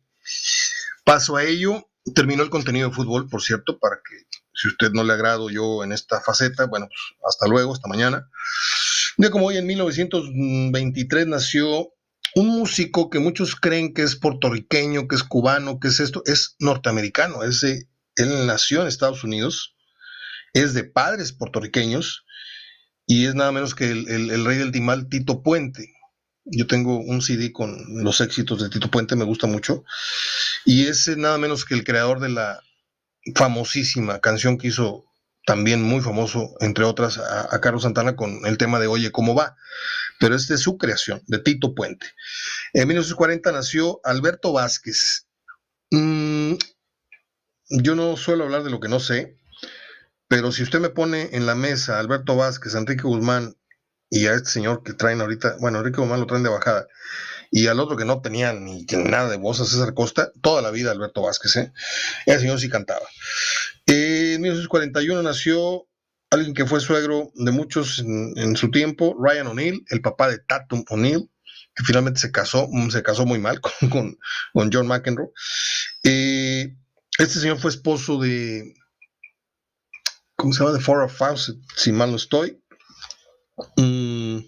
[1.03, 1.89] paso a ello.
[2.15, 4.15] Terminó el contenido de fútbol, por cierto, para que
[4.53, 8.29] si usted no le agrado yo en esta faceta, bueno, pues hasta luego, hasta mañana.
[9.17, 11.89] Día como hoy, en 1923, nació
[12.35, 16.55] un músico que muchos creen que es puertorriqueño, que es cubano, que es esto, es
[16.59, 17.43] norteamericano.
[17.43, 19.75] Es él nació en Estados Unidos,
[20.53, 22.23] es de padres puertorriqueños
[23.09, 25.95] y es nada menos que el, rey del timal Tito Puente.
[26.45, 29.83] Yo tengo un CD con los éxitos de Tito Puente, me gusta mucho.
[30.63, 32.61] Y es nada menos que el creador de la
[33.33, 35.05] famosísima canción que hizo
[35.43, 39.57] también muy famoso, entre otras, a, Carlos Santana con el tema de Oye, ¿cómo va?
[40.19, 42.05] Pero es de su creación, de Tito Puente.
[42.73, 45.25] En 1940 nació Alberto Vázquez.
[45.89, 46.53] Mm,
[47.69, 49.38] yo no suelo hablar de lo que no sé,
[50.29, 53.57] pero si usted me pone en la mesa Alberto Vázquez, Enrique Guzmán
[54.11, 56.87] y a este señor que traen ahorita, bueno, Enrique Guzmán lo traen de bajada,
[57.51, 60.69] y al otro que no tenía ni nada de voz, a César Costa, toda la
[60.69, 61.73] vida Alberto Vázquez, ¿eh?
[62.27, 63.07] El señor sí cantaba.
[63.87, 65.87] en 1941 nació
[66.29, 70.85] alguien que fue suegro de muchos en, su tiempo, Ryan O'Neill, el papá de Tatum
[70.89, 71.27] O'Neill,
[71.75, 74.19] que finalmente se casó, mm, se casó muy mal con,
[74.53, 75.31] con, John McEnroe.
[76.03, 76.75] Eh,
[77.17, 78.75] este señor fue esposo de,
[80.39, 80.77] ¿cómo se llama?
[80.77, 82.57] De Farrah Fawcett, si mal no estoy.
[83.75, 84.39] Mm,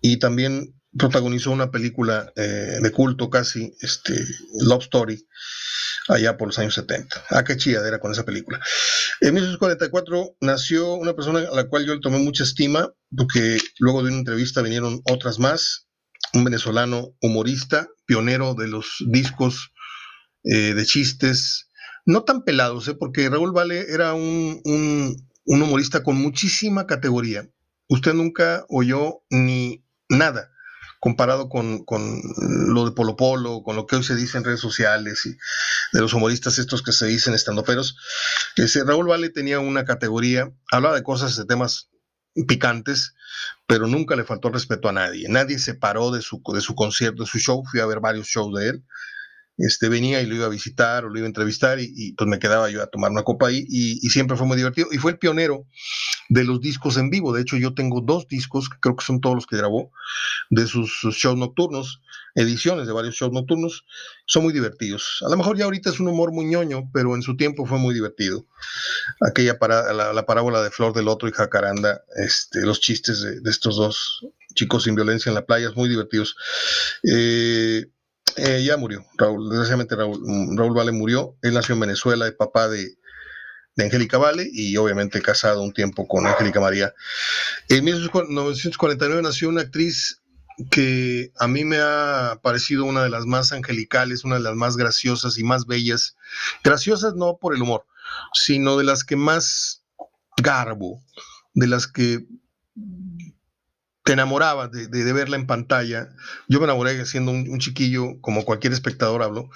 [0.00, 4.14] y también protagonizó una película eh, de culto casi, este,
[4.60, 5.26] Love Story,
[6.08, 7.22] allá por los años 70.
[7.30, 8.60] Ah, qué chilladera con esa película.
[9.20, 14.02] En 1944 nació una persona a la cual yo le tomé mucha estima, porque luego
[14.02, 15.86] de una entrevista vinieron otras más,
[16.32, 19.70] un venezolano humorista, pionero de los discos
[20.44, 21.68] eh, de chistes,
[22.04, 22.94] no tan pelados, ¿eh?
[22.94, 27.48] porque Raúl Vale era un, un humorista con muchísima categoría.
[27.88, 30.52] Usted nunca oyó ni nada
[31.02, 31.84] comparado con,
[32.68, 35.36] lo de Polo Polo, con lo que hoy se dice en redes sociales y
[35.92, 37.96] de los humoristas estos que se dicen estandoperos.
[38.54, 41.90] Ese Raúl Vale tenía una categoría, hablaba de cosas, de temas
[42.46, 43.16] picantes,
[43.66, 45.28] pero nunca le faltó respeto a nadie.
[45.28, 47.64] Nadie se paró de su, de su concierto, de su show.
[47.68, 48.84] Fui a ver varios shows de él
[49.58, 52.38] este, venía y lo iba a visitar o lo iba a entrevistar y, pues me
[52.38, 54.88] quedaba yo a tomar una copa ahí y, siempre fue muy divertido.
[54.90, 55.66] Y fue el pionero
[56.28, 57.32] de los discos en vivo.
[57.32, 59.92] De hecho, yo tengo dos discos, que creo que son todos los que grabó,
[60.50, 62.00] de sus, shows nocturnos,
[62.34, 63.84] ediciones de varios shows nocturnos.
[64.26, 65.22] Son muy divertidos.
[65.26, 67.78] A lo mejor ya ahorita es un humor muy ñoño, pero en su tiempo fue
[67.78, 68.46] muy divertido.
[69.20, 73.76] Aquella para, la, parábola de Flor del Otro y Jacaranda, este, los chistes de, estos
[73.76, 76.36] dos chicos sin violencia en la playa, muy divertidos.
[77.04, 77.86] Eh,
[78.36, 82.32] eh, ya murió, Raúl, desgraciadamente Raúl, mm, Raúl Vale murió, él nació en Venezuela, es
[82.32, 82.96] papá de,
[83.76, 86.94] de Angélica Vale y obviamente casado un tiempo con Angélica María.
[87.68, 90.22] En 1949 nació una actriz
[90.70, 94.76] que a mí me ha parecido una de las más angelicales, una de las más
[94.76, 96.16] graciosas y más bellas.
[96.62, 97.86] Graciosas no por el humor,
[98.32, 99.82] sino de las que más
[100.36, 101.02] garbo,
[101.54, 102.26] de las que
[104.04, 106.08] te enamorabas de, verla en pantalla.
[106.48, 109.50] Yo me enamoré siendo un, chiquillo, como cualquier espectador hablo,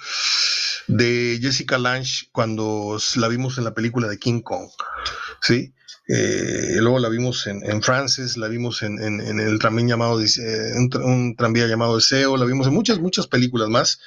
[0.87, 4.69] de Jessica Lange cuando la vimos en la película de King Kong.
[5.41, 5.73] ¿sí?
[6.09, 10.71] Eh, luego la vimos en, en, Frances, la vimos en, el tranvía llamado, eh,
[11.03, 13.99] un, tranvía llamado Deseo, la vimos en muchas, muchas películas más.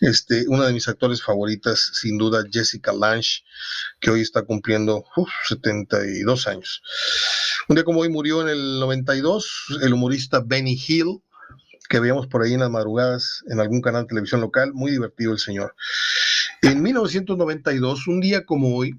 [0.00, 3.42] Este, una de mis actores favoritas, sin duda, Jessica Lange,
[4.00, 5.04] que hoy está cumpliendo
[5.48, 6.82] 72 años.
[7.68, 11.20] Un día como hoy murió en el 92 el humorista Benny Hill,
[11.88, 15.32] que veíamos por ahí en las madrugadas en algún canal de televisión local, muy divertido
[15.32, 15.74] el señor.
[16.62, 18.98] En 1992, un día como hoy,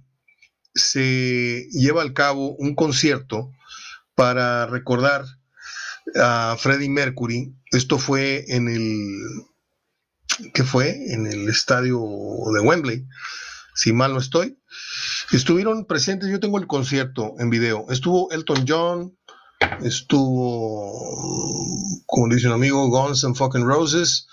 [0.74, 3.52] se lleva al cabo un concierto
[4.16, 5.26] para recordar
[6.16, 7.54] a Freddie Mercury.
[7.72, 11.14] Esto fue en el, ¿qué fue?
[11.14, 12.00] En el estadio
[12.54, 13.06] de Wembley,
[13.76, 14.60] si mal no estoy.
[15.32, 17.86] Estuvieron presentes, yo tengo el concierto en video.
[17.90, 19.18] Estuvo Elton John,
[19.82, 20.92] estuvo,
[22.06, 24.28] como dice un amigo, Guns and Fucking Roses,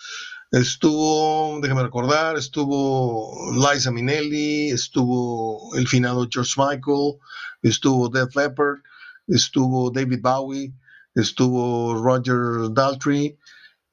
[0.53, 7.19] Estuvo, déjame recordar, estuvo Liza Minnelli, estuvo el finado George Michael,
[7.63, 8.79] estuvo Def Leppard,
[9.27, 10.73] estuvo David Bowie,
[11.15, 13.37] estuvo Roger Daltrey,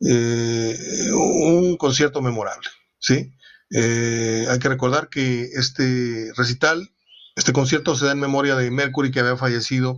[0.06, 0.78] eh,
[1.14, 2.70] un concierto memorable,
[3.00, 3.34] ¿sí?
[3.72, 6.92] Eh, hay que recordar que este recital,
[7.36, 9.98] este concierto se da en memoria de Mercury que había fallecido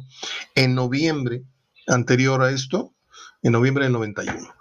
[0.55, 1.43] en noviembre
[1.87, 2.95] anterior a esto,
[3.43, 4.55] en noviembre del 91.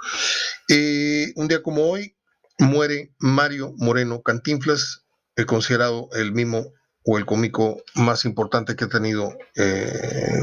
[0.68, 2.16] Eh, un día como hoy
[2.58, 5.04] muere Mario Moreno Cantinflas,
[5.36, 6.72] el considerado el mismo
[7.04, 10.40] o el cómico más importante que ha tenido eh,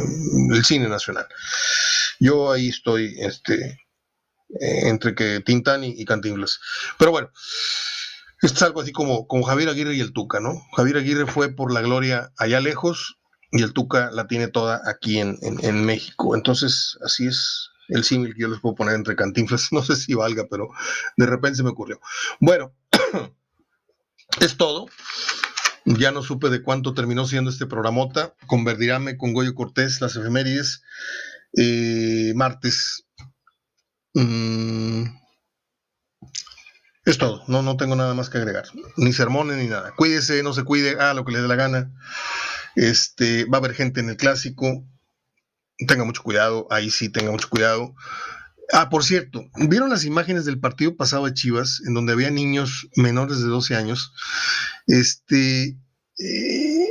[0.53, 1.27] el cine nacional.
[2.19, 3.79] Yo ahí estoy este,
[4.59, 6.59] eh, entre que Tintán y, Cantinflas.
[6.99, 7.31] Pero bueno,
[8.43, 10.61] es algo así como, como Javier Aguirre y el Tuca, ¿no?
[10.75, 13.17] Javier Aguirre fue por la gloria allá lejos
[13.51, 16.35] y el Tuca la tiene toda aquí en México.
[16.35, 19.69] Entonces, así es el símil que yo les puedo poner entre cantinflas.
[19.71, 20.69] No sé si valga, pero
[21.17, 21.99] de repente se me ocurrió.
[22.39, 22.73] Bueno,
[24.39, 24.87] es todo.
[25.85, 30.15] Ya no supe de cuánto terminó siendo este programota con Verdirame, con Goyo Cortés, las
[30.15, 30.83] efemérides.
[31.57, 33.05] Eh, martes.
[34.13, 35.05] Mm,
[37.03, 39.93] es todo, no, no tengo nada más que agregar, ni sermones ni nada.
[39.95, 41.91] Cuídese, no se cuide, a lo que le dé la gana.
[42.75, 44.85] Este, va a haber gente en el clásico,
[45.87, 47.95] tenga mucho cuidado, ahí sí tenga mucho cuidado.
[48.73, 52.87] Ah, por cierto, ¿vieron las imágenes del partido pasado de Chivas, en donde había niños
[52.95, 54.13] menores de 12 años?
[54.87, 55.77] Este,
[56.17, 56.89] eh,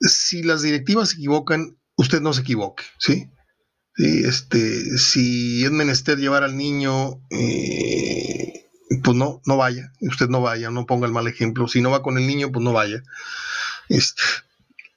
[0.00, 3.30] si las directivas se equivocan, usted no se equivoque, ¿sí?
[3.96, 8.66] este, si es menester llevar al niño, eh,
[9.02, 11.68] pues no, no vaya, usted no vaya, no ponga el mal ejemplo.
[11.68, 13.02] Si no va con el niño, pues no vaya.
[13.88, 14.22] Este,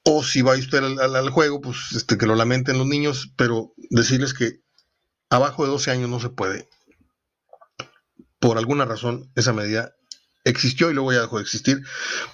[0.08, 4.34] o si va usted al, juego, pues este, que lo lamenten los niños, pero decirles
[4.34, 4.62] que
[5.30, 6.70] abajo de 12 años no se puede.
[8.40, 9.96] Por alguna razón, esa medida
[10.44, 11.82] existió y luego ya dejó de existir,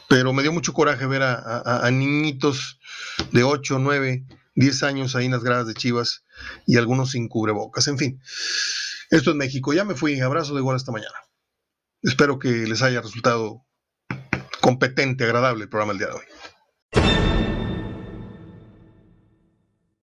[0.10, 2.80] pero me dio mucho coraje ver a, niñitos
[3.32, 4.26] de 8, 9,
[4.56, 6.26] 10 años ahí en las gradas de Chivas
[6.68, 7.88] y algunos sin cubrebocas.
[7.88, 8.22] En fin,
[9.12, 9.72] esto es México.
[9.72, 10.20] Ya me fui.
[10.20, 11.16] Abrazo de igual esta mañana.
[12.02, 13.66] Espero que les haya resultado
[14.60, 17.31] competente, agradable el programa el día de hoy.